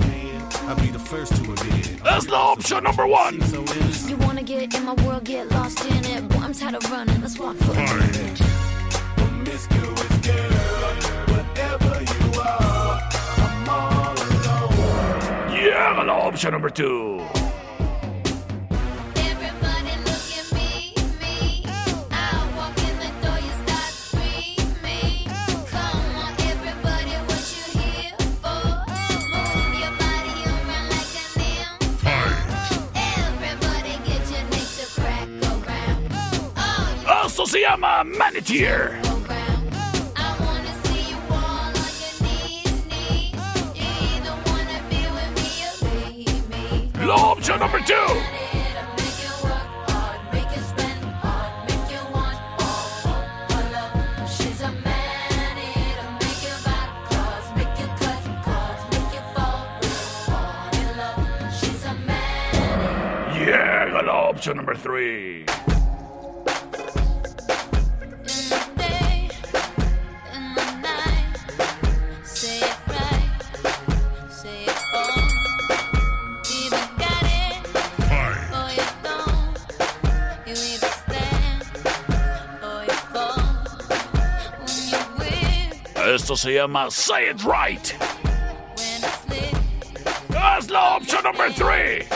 I'll 0.67 0.75
be 0.75 0.87
the 0.87 0.99
first 0.99 1.33
to 1.33 1.53
admit. 1.53 1.88
Es 2.11 2.25
the 2.25 2.35
option 2.35 2.83
number 2.83 3.05
one. 3.05 3.35
You 4.07 4.17
wanna 4.17 4.41
get 4.41 4.73
in 4.73 4.83
my 4.85 4.93
world, 5.05 5.23
get 5.23 5.49
lost 5.51 5.85
in 5.85 6.03
it. 6.05 6.27
Boy, 6.29 6.39
I'm 6.39 6.53
tired 6.53 6.75
of 6.75 6.91
running. 6.91 7.21
Let's 7.21 7.37
walk 7.37 7.55
for. 7.57 7.73
Llega 15.51 16.03
la 16.03 16.13
opción 16.25 16.51
number 16.53 16.69
two. 16.71 17.38
Esto 37.79 37.87
se 37.87 37.93
llama 37.93 38.03
Maneteer. 38.03 38.99
La 47.05 47.15
opción 47.15 47.59
number 47.59 47.81
two. 47.85 47.95
Llega 63.33 64.01
la 64.03 64.13
opción 64.29 64.57
number 64.57 64.77
three. 64.77 65.45
Se 86.39 86.53
llama 86.53 86.89
Say 86.89 87.31
It 87.31 87.41
Right. 87.41 87.91
Es 90.57 90.69
la 90.69 90.95
opción 90.95 91.21
number 91.25 91.53
three. 91.53 92.07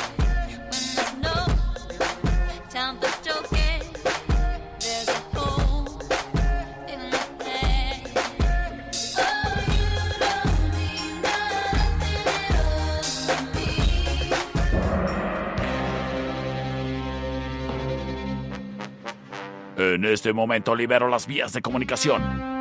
En 19.75 20.05
este 20.05 20.31
momento 20.31 20.75
libero 20.75 21.09
las 21.09 21.27
vías 21.27 21.51
de 21.51 21.61
comunicación. 21.61 22.52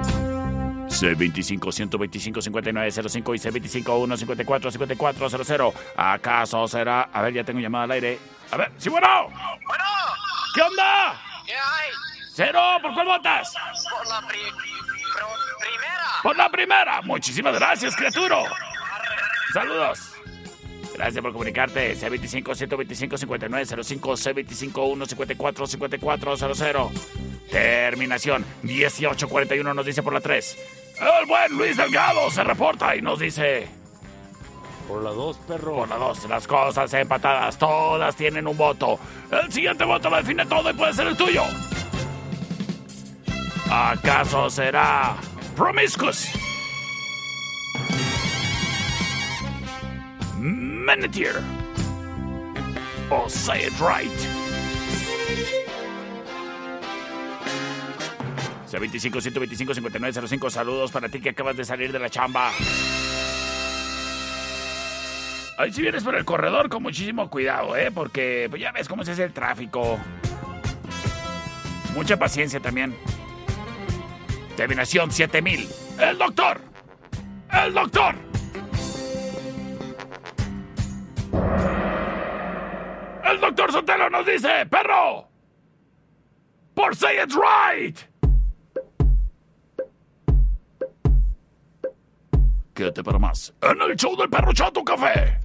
C25-125-5905 1.02 3.34
y 3.34 3.38
C25-154-5400. 3.82 5.72
¿Acaso 5.96 6.68
será? 6.68 7.08
A 7.12 7.22
ver, 7.22 7.34
ya 7.34 7.42
tengo 7.44 7.58
llamada 7.60 7.84
al 7.84 7.90
aire. 7.92 8.18
A 8.50 8.56
ver, 8.56 8.72
sí, 8.78 8.88
bueno. 8.88 9.28
Bueno. 9.66 9.84
¿Qué 10.54 10.62
onda? 10.62 11.20
¿Qué 11.46 11.52
hay? 11.54 11.90
Cero, 12.34 12.60
¿por 12.80 12.94
cuál 12.94 13.06
votas? 13.06 13.52
Por 13.90 14.06
la 14.08 14.20
pri- 14.28 14.38
primera. 15.60 16.04
Por 16.22 16.36
la 16.36 16.48
primera. 16.50 17.02
Muchísimas 17.02 17.54
gracias, 17.54 17.94
criatura. 17.96 18.36
Saludos. 19.52 20.11
Gracias 20.94 21.22
por 21.22 21.32
comunicarte. 21.32 21.96
C25-125-5905, 21.96 24.72
C25-154-5400. 24.72 26.90
Terminación 27.50 28.44
1841 28.62 29.74
nos 29.74 29.86
dice 29.86 30.02
por 30.02 30.12
la 30.12 30.20
3. 30.20 30.58
El 31.00 31.26
buen 31.26 31.56
Luis 31.56 31.76
Delgado 31.76 32.30
se 32.30 32.44
reporta 32.44 32.94
y 32.96 33.02
nos 33.02 33.18
dice... 33.18 33.68
Por 34.86 35.02
la 35.02 35.10
2, 35.10 35.38
perro. 35.48 35.76
Por 35.76 35.88
la 35.88 35.96
2, 35.96 36.28
las 36.28 36.46
cosas 36.46 36.92
empatadas, 36.94 37.56
todas 37.56 38.14
tienen 38.16 38.46
un 38.46 38.56
voto. 38.56 38.98
El 39.30 39.52
siguiente 39.52 39.84
voto 39.84 40.10
lo 40.10 40.16
define 40.16 40.44
todo 40.46 40.70
y 40.70 40.74
puede 40.74 40.92
ser 40.92 41.06
el 41.06 41.16
tuyo. 41.16 41.44
¿Acaso 43.70 44.50
será 44.50 45.16
Promiscuous? 45.56 46.28
Maneteer. 50.92 51.40
O 53.08 53.26
Say 53.26 53.64
It 53.64 53.72
Right. 53.80 54.12
C25 58.70 59.22
125 59.22 59.74
5905 59.74 60.50
saludos 60.50 60.92
para 60.92 61.08
ti 61.08 61.20
que 61.20 61.30
acabas 61.30 61.56
de 61.56 61.64
salir 61.64 61.92
de 61.92 61.98
la 61.98 62.10
chamba. 62.10 62.50
Ahí 65.56 65.72
si 65.72 65.80
vienes 65.80 66.04
por 66.04 66.14
el 66.14 66.26
corredor 66.26 66.68
con 66.68 66.82
muchísimo 66.82 67.30
cuidado, 67.30 67.74
¿eh? 67.74 67.90
Porque 67.90 68.48
pues 68.50 68.60
ya 68.60 68.72
ves 68.72 68.86
cómo 68.86 69.02
se 69.02 69.12
hace 69.12 69.24
el 69.24 69.32
tráfico. 69.32 69.98
Mucha 71.94 72.18
paciencia 72.18 72.60
también. 72.60 72.94
Terminación 74.58 75.10
7000. 75.10 75.68
El 75.98 76.18
doctor. 76.18 76.60
El 77.50 77.72
doctor. 77.72 78.32
El 83.32 83.40
doctor 83.40 83.72
Sotelo 83.72 84.10
nos 84.10 84.26
dice, 84.26 84.66
perro. 84.66 85.26
Por 86.74 86.94
Say 86.94 87.16
It 87.16 87.32
Right. 87.32 87.98
Quédate 92.74 93.02
para 93.02 93.18
más 93.18 93.54
en 93.62 93.80
el 93.80 93.96
show 93.96 94.14
del 94.16 94.28
perro 94.28 94.52
chato 94.52 94.84
café. 94.84 95.38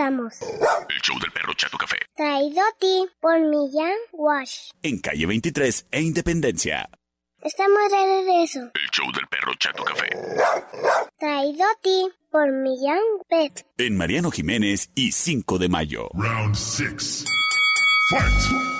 Regresamos. 0.00 0.40
El 0.88 1.00
show 1.02 1.18
del 1.18 1.30
perro 1.32 1.52
Chato 1.54 1.76
Café. 1.76 1.96
Traído 2.16 2.60
a 2.60 2.78
ti 2.78 3.06
por 3.20 3.40
Millán 3.40 3.96
Wash. 4.12 4.70
En 4.82 4.98
calle 5.00 5.26
23 5.26 5.86
e 5.90 6.00
Independencia. 6.00 6.88
Estamos 7.42 7.78
de 7.90 7.96
regreso. 7.96 8.60
El 8.74 8.90
show 8.90 9.10
del 9.12 9.26
perro 9.28 9.52
Chato 9.58 9.82
Café. 9.84 10.08
Traído 11.18 11.64
a 11.64 11.80
ti 11.82 12.08
por 12.30 12.50
Millán 12.52 12.98
Pet. 13.28 13.66
En 13.78 13.96
Mariano 13.96 14.30
Jiménez 14.30 14.90
y 14.94 15.12
5 15.12 15.58
de 15.58 15.68
mayo. 15.68 16.08
Round 16.14 16.54
6. 16.54 17.24
Fight! 18.10 18.70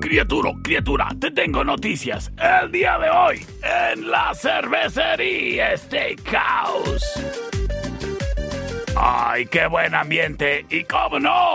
Criatura, 0.00 0.50
criatura, 0.62 1.08
te 1.20 1.30
tengo 1.30 1.62
noticias. 1.62 2.32
El 2.36 2.72
día 2.72 2.98
de 2.98 3.10
hoy, 3.10 3.46
en 3.62 4.10
la 4.10 4.34
cervecería 4.34 5.76
Steakhouse. 5.76 7.49
¡Ay, 9.02 9.46
qué 9.46 9.66
buen 9.66 9.94
ambiente! 9.94 10.66
¿Y 10.68 10.84
cómo 10.84 11.18
no? 11.18 11.54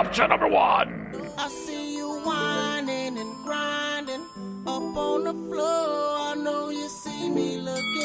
Option 0.00 0.28
number 0.30 0.48
one. 0.48 1.12
I 1.36 1.48
see 1.48 1.96
you 1.98 2.08
whining 2.24 3.18
and 3.18 3.34
grinding 3.44 4.22
up 4.66 4.96
on 4.96 5.24
the 5.24 5.32
floor. 5.32 6.18
I 6.18 6.34
know 6.36 6.70
you 6.70 6.88
see 6.88 7.28
me 7.28 7.58
looking 7.58 7.95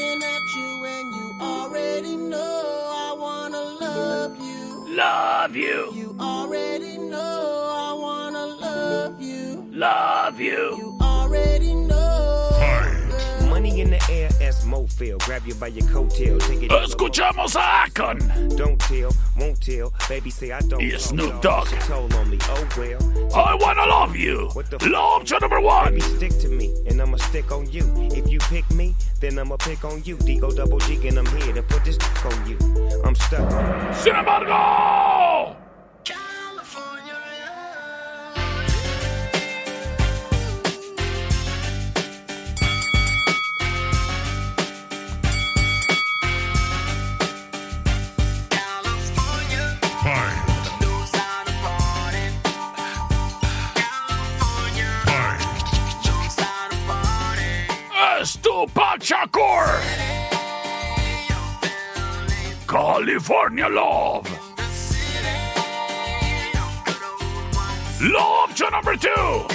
already 1.42 2.16
know 2.16 2.88
I 2.90 3.16
wanna 3.18 3.62
love 3.62 4.38
you. 4.40 4.96
Love 4.96 5.56
you. 5.56 5.92
You 5.94 6.16
already 6.20 6.98
know 6.98 7.68
I 7.74 7.94
wanna 7.94 8.46
love 8.46 9.22
you. 9.22 9.66
Love 9.72 10.40
you. 10.40 10.76
You 10.78 10.98
already 11.02 11.74
know. 11.74 12.01
In 13.76 13.90
the 13.90 14.04
air 14.12 14.30
as 14.42 14.66
Mo 14.66 14.86
feel. 14.86 15.18
Grab 15.20 15.46
you 15.46 15.56
by 15.56 15.68
your 15.68 15.88
coattail. 15.88 16.40
Take 16.42 16.64
it. 16.64 16.72
Escuchamos 16.72 17.56
a 17.56 17.90
Akon. 17.90 18.58
Don't 18.58 18.80
tell, 18.80 19.12
won't 19.38 19.62
tell. 19.62 19.94
Baby 20.10 20.30
say 20.30 20.52
I 20.52 20.60
don't. 20.60 20.82
Y 20.82 20.90
know. 20.90 20.98
Snoop 20.98 21.42
Dogg. 21.42 21.68
She 21.70 21.78
told 21.78 22.14
on 22.14 22.30
me. 22.30 22.38
Oh 22.42 22.68
well. 22.78 23.02
I 23.34 23.56
wanna 23.56 23.86
love 23.86 24.16
you. 24.16 24.50
Law 24.84 25.16
option 25.16 25.38
number 25.42 25.62
one. 25.62 25.94
Baby, 25.94 26.02
stick 26.02 26.38
to 26.40 26.50
me, 26.50 26.76
and 26.88 27.02
I'ma 27.02 27.18
stick 27.18 27.52
on 27.52 27.70
you. 27.72 27.84
If 28.12 28.30
you 28.30 28.40
pick 28.40 28.70
me, 28.72 28.96
then 29.20 29.40
I'ma 29.40 29.58
pick 29.58 29.86
on 29.86 30.04
you. 30.04 30.18
D-O 30.18 30.52
double 30.52 30.80
G, 30.80 31.08
and 31.08 31.18
I'm 31.18 31.26
here 31.38 31.54
to 31.54 31.64
put 31.64 31.86
this 31.86 31.98
on 32.26 32.48
you. 32.48 32.58
I'm 33.06 33.16
stuck. 33.16 33.50
Sin 33.96 34.16
embargo. 34.16 35.21
California 62.68 63.68
Love. 63.68 64.28
Law 68.02 68.46
option 68.46 68.72
number 68.72 68.96
two. 68.96 69.46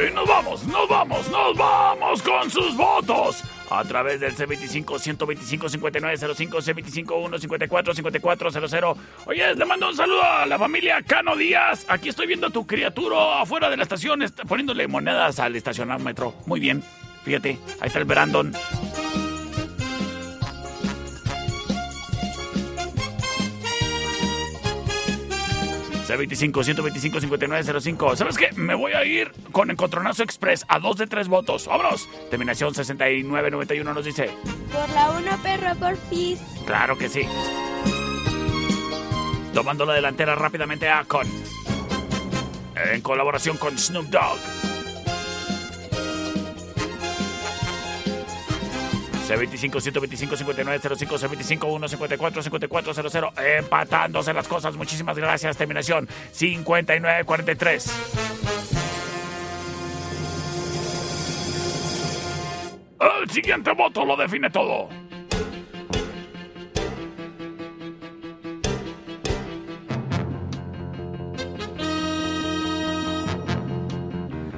Y 0.00 0.10
nos 0.14 0.26
vamos, 0.26 0.66
nos 0.66 0.88
vamos, 0.88 1.28
nos 1.30 1.56
vamos 1.56 2.22
con 2.22 2.50
sus 2.50 2.76
votos. 2.76 3.44
A 3.72 3.84
través 3.84 4.20
del 4.20 4.36
C25-125-5905, 4.36 7.06
C25-154-5400. 7.06 8.96
Oye, 9.26 9.54
le 9.54 9.64
mando 9.64 9.88
un 9.88 9.96
saludo 9.96 10.22
a 10.22 10.44
la 10.46 10.58
familia 10.58 11.00
Cano 11.02 11.34
Díaz. 11.36 11.86
Aquí 11.88 12.10
estoy 12.10 12.26
viendo 12.26 12.48
a 12.48 12.50
tu 12.50 12.66
criatura 12.66 13.40
afuera 13.40 13.70
de 13.70 13.76
la 13.76 13.84
estación, 13.84 14.22
está 14.22 14.42
poniéndole 14.44 14.88
monedas 14.88 15.38
al 15.40 15.56
estacionómetro. 15.56 16.34
Muy 16.46 16.60
bien, 16.60 16.82
fíjate, 17.24 17.58
ahí 17.80 17.86
está 17.86 17.98
el 17.98 18.04
Brandon. 18.04 18.52
C25-125-5905. 26.16 28.16
¿Sabes 28.16 28.36
qué? 28.36 28.50
Me 28.54 28.74
voy 28.74 28.92
a 28.92 29.04
ir 29.04 29.32
con 29.52 29.70
Encontronazo 29.70 30.22
Express 30.22 30.64
a 30.68 30.78
dos 30.78 30.96
de 30.96 31.06
tres 31.06 31.28
votos. 31.28 31.66
¡Vámonos! 31.66 32.08
Terminación 32.30 32.74
6991 32.74 33.94
nos 33.94 34.04
dice. 34.04 34.30
Por 34.72 34.88
la 34.90 35.10
1, 35.10 35.42
perro, 35.42 35.74
por 35.76 35.96
fin. 35.96 36.38
Claro 36.66 36.96
que 36.96 37.08
sí. 37.08 37.22
Tomando 39.54 39.84
la 39.84 39.94
delantera 39.94 40.34
rápidamente 40.34 40.88
a 40.88 41.04
Con. 41.04 41.26
En 42.92 43.00
colaboración 43.00 43.58
con 43.58 43.78
Snoop 43.78 44.06
Dogg. 44.06 44.71
C25 49.36 49.80
125 49.80 50.36
5905 50.36 51.18
C25 51.18 51.88
154 51.88 52.42
5400 52.42 53.32
empatándose 53.58 54.34
las 54.34 54.46
cosas. 54.48 54.76
Muchísimas 54.76 55.16
gracias. 55.16 55.56
Terminación 55.56 56.08
5943. 56.32 57.92
El 63.22 63.30
siguiente 63.30 63.72
voto 63.72 64.04
lo 64.04 64.16
define 64.16 64.50
todo. 64.50 64.88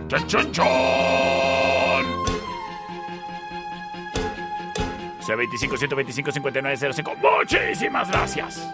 ¡Chon, 0.09 0.27
chon, 0.29 0.53
chon! 0.53 2.24
C25-125-5905. 5.37 7.17
Muchísimas 7.19 8.11
gracias. 8.11 8.67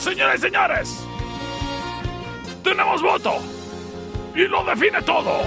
Señoras 0.00 0.36
y 0.36 0.42
señores, 0.42 1.04
tenemos 2.62 3.02
voto. 3.02 3.36
Y 4.34 4.46
lo 4.46 4.64
define 4.64 5.02
todo. 5.02 5.40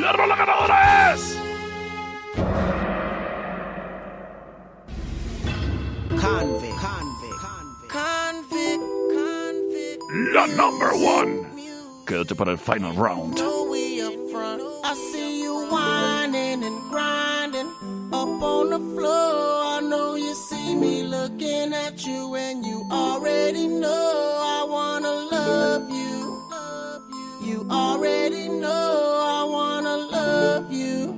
La 0.00 0.12
rola 0.12 0.36
ganadora 0.36 1.14
es... 1.14 1.38
Convict. 6.10 6.76
Convict. 6.80 7.40
Convict. 7.90 8.82
Convict. 9.12 10.02
La 10.32 10.46
number 10.46 10.90
one. 10.92 11.46
Quédate 12.06 12.34
para 12.36 12.52
el 12.52 12.58
final 12.58 12.94
round. 12.94 13.40
I 14.84 14.94
see 14.94 15.42
you 15.42 15.66
whining 15.68 16.62
and 16.62 16.90
grinding 16.90 17.35
on 18.56 18.70
the 18.70 18.78
floor. 18.94 19.34
I 19.76 19.80
know 19.82 20.14
you 20.14 20.34
see 20.34 20.74
me 20.74 21.02
looking 21.02 21.72
at 21.74 22.06
you, 22.06 22.34
and 22.34 22.64
you 22.64 22.78
already 22.90 23.66
know 23.68 24.12
I 24.58 24.60
wanna 24.76 25.14
love 25.36 25.90
you. 25.90 26.16
You 27.48 27.66
already 27.70 28.48
know 28.48 28.92
I 29.38 29.42
wanna 29.56 29.96
love 29.96 30.72
you. 30.72 31.15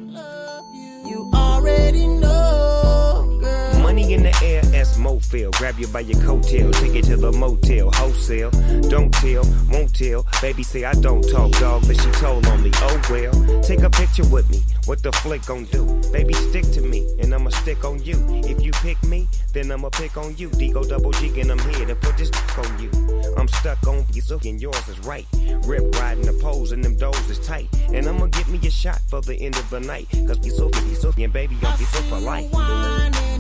Mofil. 5.29 5.51
Grab 5.53 5.79
you 5.79 5.87
by 5.89 6.01
your 6.01 6.19
coattail, 6.21 6.73
take 6.81 6.95
you 6.95 7.03
to 7.03 7.17
the 7.17 7.33
motel, 7.33 7.91
wholesale. 7.93 8.51
Don't 8.89 9.13
tell, 9.13 9.45
won't 9.71 9.95
tell. 9.95 10.27
Baby 10.41 10.63
say 10.63 10.85
I 10.85 10.93
don't 10.95 11.23
talk, 11.29 11.53
dog, 11.53 11.87
but 11.87 12.01
she 12.01 12.11
told 12.13 12.47
on 12.47 12.63
me. 12.63 12.71
Oh 12.75 13.01
well, 13.11 13.63
take 13.63 13.81
a 13.81 13.91
picture 13.91 14.27
with 14.29 14.49
me. 14.51 14.63
What 14.87 15.03
the 15.03 15.13
flick 15.13 15.45
gon' 15.45 15.65
do? 15.65 15.85
Baby, 16.13 16.33
stick 16.35 16.65
to 16.73 16.81
me, 16.81 17.07
and 17.21 17.35
I'ma 17.35 17.51
stick 17.51 17.85
on 17.85 18.03
you. 18.03 18.17
If 18.45 18.63
you 18.63 18.73
pick 18.73 19.03
me, 19.05 19.29
then 19.53 19.71
I'ma 19.71 19.91
pick 19.91 20.17
on 20.17 20.37
you. 20.37 20.49
Digo 20.51 20.89
double 20.89 21.13
G, 21.13 21.41
and 21.41 21.51
I'm 21.51 21.59
here 21.59 21.87
to 21.87 21.95
put 21.95 22.17
this 22.17 22.31
on 22.57 22.83
you. 22.83 22.91
I'm 23.37 23.49
stuck 23.49 23.87
on 23.87 24.07
you, 24.13 24.23
so 24.23 24.41
and 24.45 24.61
yours 24.61 24.89
is 24.89 24.99
right. 25.01 25.27
Rip 25.65 25.95
riding 25.97 26.25
the 26.25 26.39
poles, 26.41 26.73
and 26.73 26.83
them 26.83 26.97
doors 26.97 27.29
is 27.29 27.39
tight. 27.41 27.69
And 27.93 28.07
I'ma 28.07 28.27
get 28.27 28.49
me 28.49 28.59
a 28.67 28.71
shot 28.71 29.01
for 29.09 29.21
the 29.21 29.35
end 29.35 29.57
of 29.57 29.69
the 29.71 29.81
night. 29.81 30.09
Cause 30.27 30.45
you 30.45 30.53
so, 30.53 30.71
you 30.89 30.95
so, 30.95 31.13
and 31.19 31.33
baby, 31.33 31.57
I'm 31.63 31.79
so 31.79 32.03
for 32.03 32.19
life. 32.19 33.38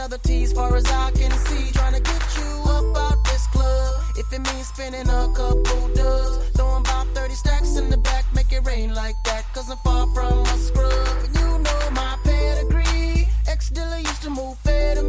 Another 0.00 0.18
tease, 0.18 0.52
far 0.52 0.74
as 0.76 0.86
I 0.86 1.10
can 1.12 1.30
see. 1.30 1.72
Trying 1.72 1.94
to 1.94 2.00
get 2.00 2.36
you 2.36 2.62
up 2.64 2.96
out 2.96 3.19
club. 3.52 4.02
If 4.16 4.32
it 4.32 4.40
means 4.40 4.68
spending 4.68 5.08
a 5.08 5.28
couple 5.34 5.88
dubs, 5.94 6.50
throwing 6.56 6.82
about 6.82 7.06
30 7.14 7.34
stacks 7.34 7.76
in 7.76 7.90
the 7.90 7.96
back, 7.98 8.24
make 8.34 8.52
it 8.52 8.64
rain 8.64 8.94
like 8.94 9.16
that. 9.24 9.44
Cause 9.54 9.70
I'm 9.70 9.78
far 9.78 10.06
from 10.14 10.40
a 10.40 10.58
scrub. 10.58 10.92
And 11.24 11.34
you 11.34 11.58
know 11.58 11.90
my 11.92 12.18
pedigree. 12.24 13.28
Ex 13.48 13.70
dealer 13.70 13.98
used 13.98 14.22
to 14.22 14.30
move 14.30 14.56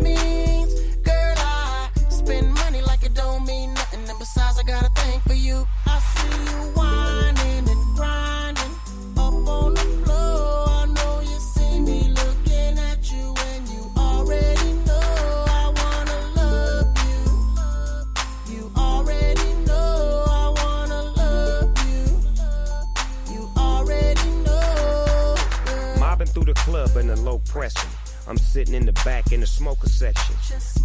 means. 0.01 0.73
Girl, 1.03 1.35
I 1.37 1.89
spend 2.09 2.53
money 2.53 2.81
like 2.81 3.03
it 3.03 3.13
don't 3.13 3.45
mean 3.45 3.73
nothing. 3.73 4.07
And 4.09 4.19
besides, 4.19 4.59
I 4.59 4.63
got 4.63 4.83
a 4.83 4.89
thing 5.01 5.19
for 5.21 5.33
you. 5.33 5.67
I 5.87 5.99
see 5.99 6.51
you 6.51 6.80
club 26.87 27.03
in 27.03 27.09
a 27.11 27.15
low 27.15 27.37
pressure. 27.39 27.87
I'm 28.27 28.37
sitting 28.37 28.73
in 28.73 28.85
the 28.85 28.93
back 29.05 29.31
in 29.31 29.41
the 29.41 29.45
smoker 29.47 29.87
section. 29.87 30.35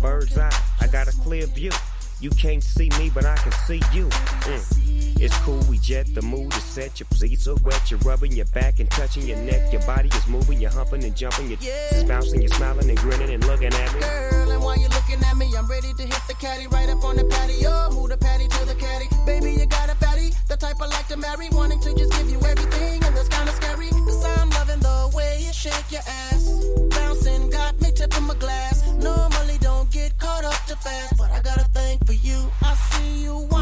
Bird's 0.01 0.37
eye, 0.37 0.53
I 0.81 0.89
got 0.89 1.09
a 1.09 1.13
clear 1.13 1.47
view. 1.47 1.71
You 2.19 2.31
can't 2.31 2.65
see 2.65 2.89
me, 2.99 3.11
but 3.13 3.27
I 3.27 3.37
can 3.37 3.53
see 3.53 3.83
you. 3.93 4.09
Mm. 4.09 5.21
It's 5.21 5.37
cool, 5.41 5.61
we 5.69 5.79
jet, 5.79 6.15
the 6.15 6.23
mood 6.23 6.55
is 6.55 6.63
set. 6.63 6.99
Your 6.99 7.07
pleats 7.11 7.45
so 7.45 7.57
wet, 7.63 7.91
you're 7.91 8.01
rubbing 8.01 8.33
your 8.33 8.47
back 8.47 8.81
and 8.81 8.91
touching 8.91 9.27
your 9.27 9.37
neck. 9.39 9.71
Your 9.71 9.83
body 9.83 10.09
is 10.09 10.27
moving, 10.27 10.61
you're 10.61 10.71
humping 10.71 11.05
and 11.05 11.15
jumping. 11.15 11.51
Your 11.51 11.59
is 11.61 12.05
bouncing, 12.05 12.41
you're 12.41 12.53
smiling 12.53 12.89
and 12.89 12.99
grinning 12.99 13.31
and 13.31 13.45
looking 13.47 13.73
at 13.73 13.95
me. 13.95 14.01
Girl, 14.01 14.51
and 14.51 14.63
while 14.63 14.79
you're 14.79 14.89
looking 14.91 15.23
at 15.23 15.37
me, 15.37 15.53
I'm 15.57 15.67
ready 15.67 15.93
to 15.93 16.03
hit 16.03 16.23
the 16.27 16.35
caddy 16.35 16.67
right 16.69 16.89
up 16.89 17.05
on 17.05 17.17
the 17.17 17.25
patio. 17.25 17.91
Move 17.91 18.09
the 18.09 18.17
patty 18.17 18.49
to 18.49 18.65
the 18.65 18.75
caddy. 18.75 19.09
Baby, 19.27 19.53
you 19.53 19.67
got 19.67 19.91
a 19.91 19.95
fatty, 19.97 20.31
the 20.49 20.57
type 20.57 20.77
I 20.81 20.87
like 20.87 21.09
to 21.09 21.19
marry. 21.19 21.49
Wanting 21.51 21.81
to 21.81 21.95
just 21.95 22.13
give 22.13 22.31
you 22.31 22.41
everything, 22.41 23.05
and 23.05 23.15
that's 23.15 23.29
kinda 23.29 23.53
scary. 23.53 23.91
Cause 23.91 24.25
I'm 24.25 24.49
loving 24.51 24.81
the 24.81 25.13
way 25.15 25.45
you 25.45 25.53
shake 25.53 25.93
your 25.93 26.03
ass. 26.07 26.65
Bouncing, 26.91 27.51
got 27.51 27.79
me 27.81 27.93
tipping 27.93 28.25
my 28.25 28.35
glass. 28.37 28.87
Normally 28.97 29.56
caught 30.37 30.53
up 30.53 30.67
too 30.67 30.75
fast, 30.77 31.17
but 31.17 31.31
I 31.31 31.41
got 31.41 31.57
a 31.57 31.65
thing 31.71 31.99
for 32.05 32.13
you. 32.13 32.51
I 32.63 32.75
see 32.75 33.25
you 33.25 33.56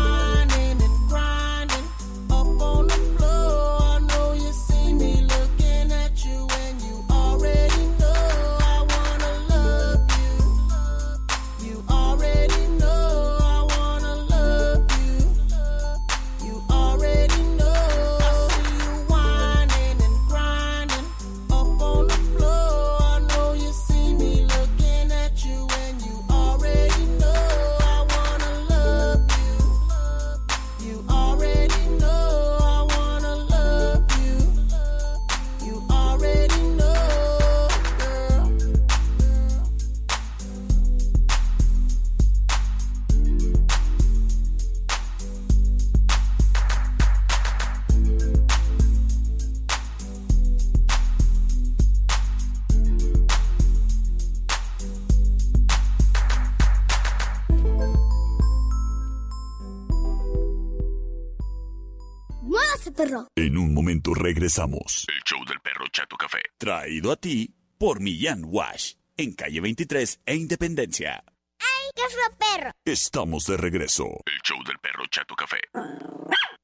regresamos. 64.35 65.07
El 65.09 65.23
show 65.25 65.45
del 65.47 65.61
perro 65.61 65.87
Chato 65.93 66.17
Café. 66.17 66.41
Traído 66.59 67.13
a 67.13 67.17
ti 67.17 67.55
por 67.79 68.01
Millán 68.01 68.43
Wash, 68.45 68.95
en 69.17 69.33
calle 69.35 69.61
23 69.61 70.21
e 70.27 70.35
Independencia. 70.35 71.23
¡Ay, 71.61 71.91
qué 71.95 72.03
fue 72.11 72.37
perro! 72.37 72.73
Estamos 72.85 73.47
de 73.47 73.57
regreso. 73.57 74.05
El 74.27 74.41
show 74.43 74.59
del 74.65 74.79
perro 74.81 75.07
Chato 75.07 75.37
Café. 75.37 75.61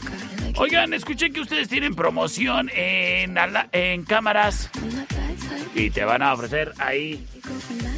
oigan, 0.57 0.95
escuché 0.95 1.31
que 1.31 1.43
ustedes 1.43 1.69
tienen 1.69 1.95
promoción 1.95 2.69
en, 2.75 3.39
en 3.71 4.03
cámaras 4.03 4.69
y 5.75 5.91
te 5.91 6.05
van 6.05 6.23
a 6.23 6.33
ofrecer 6.33 6.73
ahí. 6.79 7.27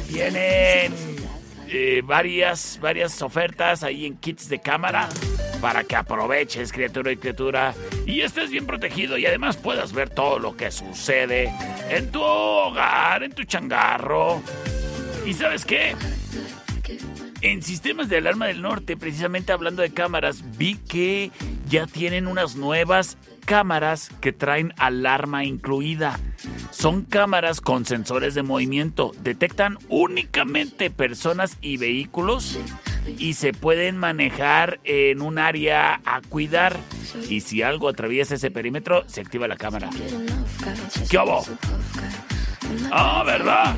Tienen 0.07 0.93
eh, 1.67 2.01
varias, 2.03 2.79
varias 2.81 3.21
ofertas 3.21 3.83
ahí 3.83 4.05
en 4.05 4.17
kits 4.17 4.49
de 4.49 4.59
cámara 4.59 5.09
para 5.61 5.83
que 5.83 5.95
aproveches, 5.95 6.73
criatura 6.73 7.11
y 7.11 7.17
criatura, 7.17 7.73
y 8.05 8.21
estés 8.21 8.51
bien 8.51 8.65
protegido 8.65 9.17
y 9.17 9.25
además 9.25 9.55
puedas 9.55 9.93
ver 9.93 10.09
todo 10.09 10.37
lo 10.37 10.57
que 10.57 10.71
sucede 10.71 11.53
en 11.89 12.11
tu 12.11 12.21
hogar, 12.21 13.23
en 13.23 13.31
tu 13.31 13.43
changarro. 13.45 14.41
¿Y 15.25 15.33
sabes 15.33 15.63
qué? 15.63 15.95
En 17.41 17.61
sistemas 17.61 18.09
de 18.09 18.17
alarma 18.17 18.47
del 18.47 18.61
norte, 18.61 18.97
precisamente 18.97 19.51
hablando 19.51 19.81
de 19.81 19.93
cámaras, 19.93 20.43
vi 20.57 20.75
que 20.75 21.31
ya 21.69 21.87
tienen 21.87 22.27
unas 22.27 22.55
nuevas 22.55 23.17
cámaras 23.45 24.09
que 24.21 24.33
traen 24.33 24.73
alarma 24.77 25.45
incluida. 25.45 26.19
Son 26.71 27.03
cámaras 27.03 27.61
con 27.61 27.85
sensores 27.85 28.35
de 28.35 28.43
movimiento. 28.43 29.11
Detectan 29.21 29.77
únicamente 29.89 30.89
personas 30.89 31.57
y 31.61 31.77
vehículos 31.77 32.59
y 33.17 33.33
se 33.33 33.53
pueden 33.53 33.97
manejar 33.97 34.79
en 34.83 35.21
un 35.21 35.37
área 35.37 36.01
a 36.05 36.21
cuidar. 36.21 36.77
Y 37.29 37.41
si 37.41 37.61
algo 37.61 37.89
atraviesa 37.89 38.35
ese 38.35 38.51
perímetro, 38.51 39.07
se 39.07 39.21
activa 39.21 39.47
la 39.47 39.57
cámara. 39.57 39.89
¿Qué 41.09 41.17
hubo? 41.17 41.45
Ah, 42.91 43.23
¿verdad? 43.25 43.75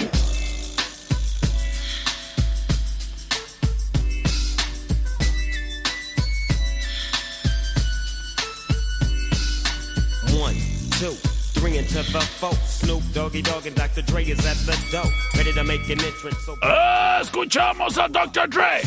One, 10.41 10.56
two, 11.02 11.18
three 11.57 11.77
into 11.77 11.95
the 11.95 12.21
four. 12.39 12.53
Snoop 12.65 13.03
Doggy 13.13 13.41
Dogg 13.41 13.65
and 13.65 13.75
Dr. 13.75 14.01
Dre 14.03 14.23
is 14.23 14.45
at 14.45 14.57
the 14.65 14.77
door, 14.91 15.11
ready 15.35 15.51
to 15.53 15.63
make 15.63 15.84
an 15.89 15.99
entrance. 16.03 16.38
So 16.45 16.55
Escuchamos 16.57 18.03
a 18.03 18.09
Dr. 18.09 18.47
Dre. 18.47 18.81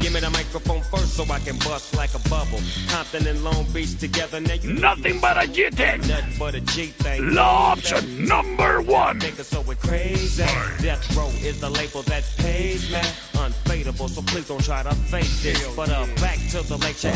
give 0.00 0.12
me 0.12 0.20
the 0.20 0.30
microphone 0.30 0.82
first 0.82 1.14
so 1.14 1.24
I 1.30 1.38
can 1.40 1.56
bust 1.58 1.94
like 1.96 2.14
a 2.14 2.28
bubble. 2.28 2.60
Compton 2.88 3.26
and 3.26 3.42
Long 3.42 3.64
Beach 3.72 3.98
together, 3.98 4.40
now 4.40 4.54
you 4.54 4.74
Nothing 4.74 5.20
but 5.20 5.42
a 5.42 5.46
G 5.48 5.70
thing. 5.70 6.00
Nothing 6.00 6.38
but 6.38 6.54
a 6.54 6.60
G 6.60 6.86
thing. 6.86 7.34
Law 7.34 7.72
option 7.72 8.26
number 8.26 8.82
one. 8.82 9.20
Niggas 9.20 9.44
so 9.44 9.60
we're 9.62 9.74
crazy. 9.76 10.44
Death 10.82 11.16
Row 11.16 11.28
is 11.42 11.60
the 11.60 11.70
label 11.70 12.02
that 12.02 12.24
pays 12.38 12.90
me. 12.90 13.00
Unfadable, 13.40 14.08
so 14.08 14.22
please 14.22 14.48
don't 14.48 14.62
try 14.62 14.82
to 14.82 14.94
fake 14.94 15.30
this. 15.42 15.74
But 15.74 15.90
uh, 15.90 16.06
back 16.16 16.38
to 16.50 16.62
the 16.62 16.76
lecture. 16.76 17.10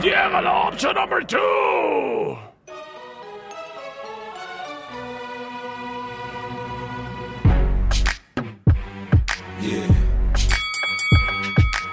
Llega 0.00 0.42
la 0.42 0.68
option 0.68 0.94
number 0.94 1.22
two. 1.22 2.51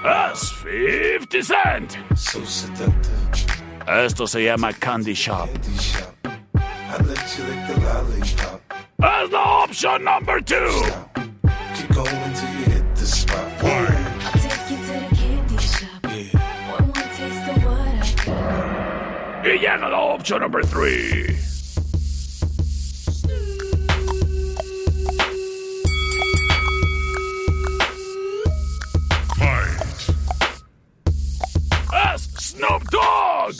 Es 0.04 0.52
50 0.64 1.42
Cent. 1.42 1.98
So 2.16 2.44
seductive. 2.44 3.12
Esto 3.86 4.26
se 4.26 4.44
llama 4.44 4.72
Candy 4.72 5.14
Shop. 5.14 5.48
I 6.64 6.96
let 7.04 7.38
you 7.38 7.44
lick 7.44 7.66
the 7.68 7.80
lollipop. 7.80 8.60
Es 9.00 9.30
la 9.30 9.62
option 9.62 10.02
number 10.04 10.40
two. 10.40 10.82
Keep 11.76 11.94
going 11.94 12.34
till 12.34 12.50
you 12.58 12.64
hit 12.72 12.94
the 12.96 13.06
spot. 13.06 13.38
I'll 13.62 14.32
take 14.32 14.70
you 14.70 14.76
to 14.76 14.92
the 14.92 15.16
candy 15.16 15.58
shop. 15.58 16.04
One 16.72 16.86
more 16.86 17.08
taste 17.14 17.48
of 17.50 17.64
what 17.64 17.78
I 17.78 18.02
got. 18.26 19.46
Y 19.46 19.58
llega 19.58 19.88
la 19.88 20.14
option 20.14 20.40
number 20.40 20.62
three. 20.64 21.49
Snoop 32.60 32.90
Dogg. 32.90 33.54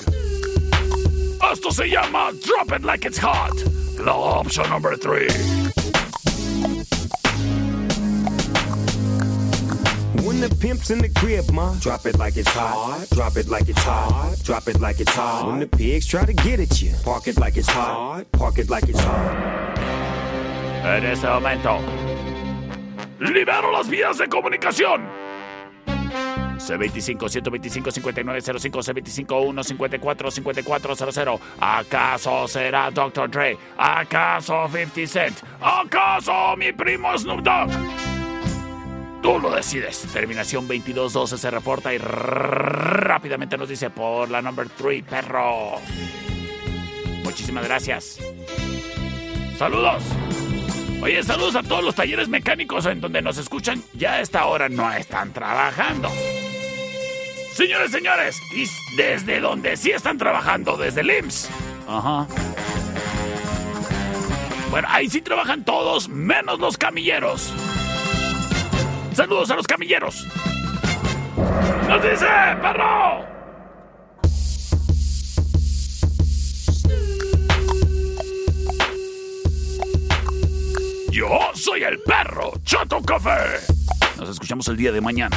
Esto 1.50 1.70
se 1.70 1.88
llama 1.88 2.32
Drop 2.44 2.70
It 2.72 2.84
Like 2.84 3.06
It's 3.06 3.16
Hot. 3.16 3.54
La 3.98 4.12
option 4.12 4.68
number 4.68 4.94
three. 4.94 5.28
When 10.22 10.40
the 10.40 10.54
pimp's 10.60 10.90
in 10.90 10.98
the 10.98 11.08
crib, 11.08 11.50
ma, 11.50 11.72
drop 11.80 12.04
it 12.04 12.18
like 12.18 12.36
it's 12.36 12.50
hot. 12.50 13.06
Drop 13.14 13.38
it 13.38 13.48
like 13.48 13.70
it's 13.70 13.82
hot. 13.82 14.36
Drop 14.44 14.68
it 14.68 14.80
like 14.80 15.00
it's 15.00 15.14
hot. 15.14 15.46
When 15.46 15.60
the 15.60 15.66
pigs 15.66 16.06
try 16.06 16.26
to 16.26 16.34
get 16.34 16.60
at 16.60 16.82
you, 16.82 16.92
park 17.02 17.26
it 17.26 17.38
like 17.38 17.56
it's 17.56 17.68
hot. 17.68 18.30
Park 18.32 18.58
it 18.58 18.68
like 18.68 18.86
it's 18.86 19.00
hot. 19.00 19.78
En 20.84 21.06
este 21.06 21.24
momento, 21.24 21.78
libero 23.18 23.72
las 23.72 23.88
vías 23.88 24.18
de 24.18 24.28
comunicación. 24.28 25.29
C25-125-5905, 26.60 29.26
C25-154-5400. 29.26 31.40
¿Acaso 31.60 32.48
será 32.48 32.90
Dr. 32.90 33.30
Dre? 33.30 33.58
¿Acaso 33.76 34.68
50 34.68 35.06
Cent? 35.06 35.38
¿Acaso 35.60 36.56
mi 36.56 36.72
primo 36.72 37.16
Snoop 37.16 37.40
Dogg? 37.40 37.70
Tú 39.22 39.38
lo 39.38 39.50
decides. 39.50 40.06
Terminación 40.12 40.66
2212 40.66 41.36
se 41.36 41.50
reporta 41.50 41.92
y 41.92 41.98
rápidamente 41.98 43.58
nos 43.58 43.68
dice 43.68 43.90
por 43.90 44.30
la 44.30 44.40
number 44.40 44.68
3, 44.68 45.02
perro. 45.04 45.72
Muchísimas 47.24 47.64
gracias. 47.64 48.18
Saludos. 49.58 50.02
Oye, 51.02 51.22
saludos 51.22 51.56
a 51.56 51.62
todos 51.62 51.84
los 51.84 51.94
talleres 51.94 52.28
mecánicos 52.28 52.86
en 52.86 53.00
donde 53.00 53.22
nos 53.22 53.38
escuchan. 53.38 53.82
Ya 53.94 54.14
a 54.14 54.20
esta 54.20 54.46
hora 54.46 54.68
no 54.68 54.90
están 54.92 55.32
trabajando. 55.32 56.10
Señores, 57.52 57.90
señores, 57.90 58.42
y 58.52 58.66
desde 58.96 59.40
donde 59.40 59.76
sí 59.76 59.90
están 59.90 60.18
trabajando, 60.18 60.76
desde 60.76 61.02
el. 61.02 61.48
Ajá. 61.86 62.26
Bueno, 64.70 64.86
ahí 64.90 65.10
sí 65.10 65.20
trabajan 65.20 65.64
todos, 65.64 66.08
menos 66.08 66.60
los 66.60 66.78
camilleros. 66.78 67.52
Saludos 69.14 69.50
a 69.50 69.56
los 69.56 69.66
camilleros. 69.66 70.26
¡Nos 71.88 72.02
dice, 72.02 72.26
perro! 72.62 73.26
Yo 81.10 81.26
soy 81.54 81.82
el 81.82 81.98
perro 82.00 82.52
Chato 82.62 83.02
Café. 83.02 83.58
Nos 84.16 84.28
escuchamos 84.28 84.68
el 84.68 84.76
día 84.76 84.92
de 84.92 85.00
mañana. 85.00 85.36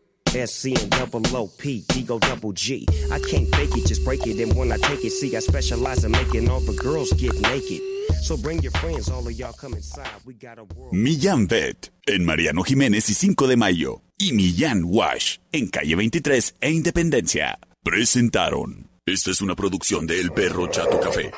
SC 0.31 0.67
and 0.79 0.89
double 0.91 1.21
O 1.35 1.47
P, 1.47 1.83
Ego 1.95 2.19
double 2.19 2.53
G. 2.53 2.85
I 3.11 3.19
can't 3.19 3.53
fake 3.55 3.75
it, 3.77 3.87
just 3.87 4.03
break 4.05 4.25
it. 4.25 4.39
And 4.39 4.55
when 4.55 4.71
I 4.71 4.77
take 4.77 5.03
it, 5.03 5.11
see, 5.11 5.35
I 5.35 5.39
specialize 5.39 6.03
in 6.05 6.11
making 6.11 6.49
all 6.49 6.61
the 6.61 6.73
girls 6.73 7.11
get 7.13 7.33
naked. 7.41 7.81
So 8.21 8.37
bring 8.37 8.61
your 8.61 8.71
friends, 8.73 9.09
all 9.09 9.25
of 9.27 9.33
y'all 9.33 9.53
come 9.53 9.73
inside. 9.73 10.07
We 10.25 10.33
got 10.33 10.59
a 10.59 10.63
world. 10.63 10.93
Millán 10.93 11.47
Vet 11.47 11.91
en 12.07 12.23
Mariano 12.25 12.63
Jiménez 12.63 13.09
y 13.09 13.13
5 13.13 13.47
de 13.47 13.57
Mayo. 13.57 14.01
Y 14.17 14.33
Millán 14.33 14.83
Wash 14.85 15.37
en 15.51 15.67
calle 15.67 15.95
23 15.95 16.55
e 16.61 16.71
Independencia. 16.71 17.59
Presentaron. 17.83 18.89
Esta 19.05 19.31
es 19.31 19.41
una 19.41 19.55
producción 19.55 20.05
de 20.05 20.19
El 20.19 20.31
Perro 20.31 20.67
Chato 20.67 20.99
Café. 20.99 21.31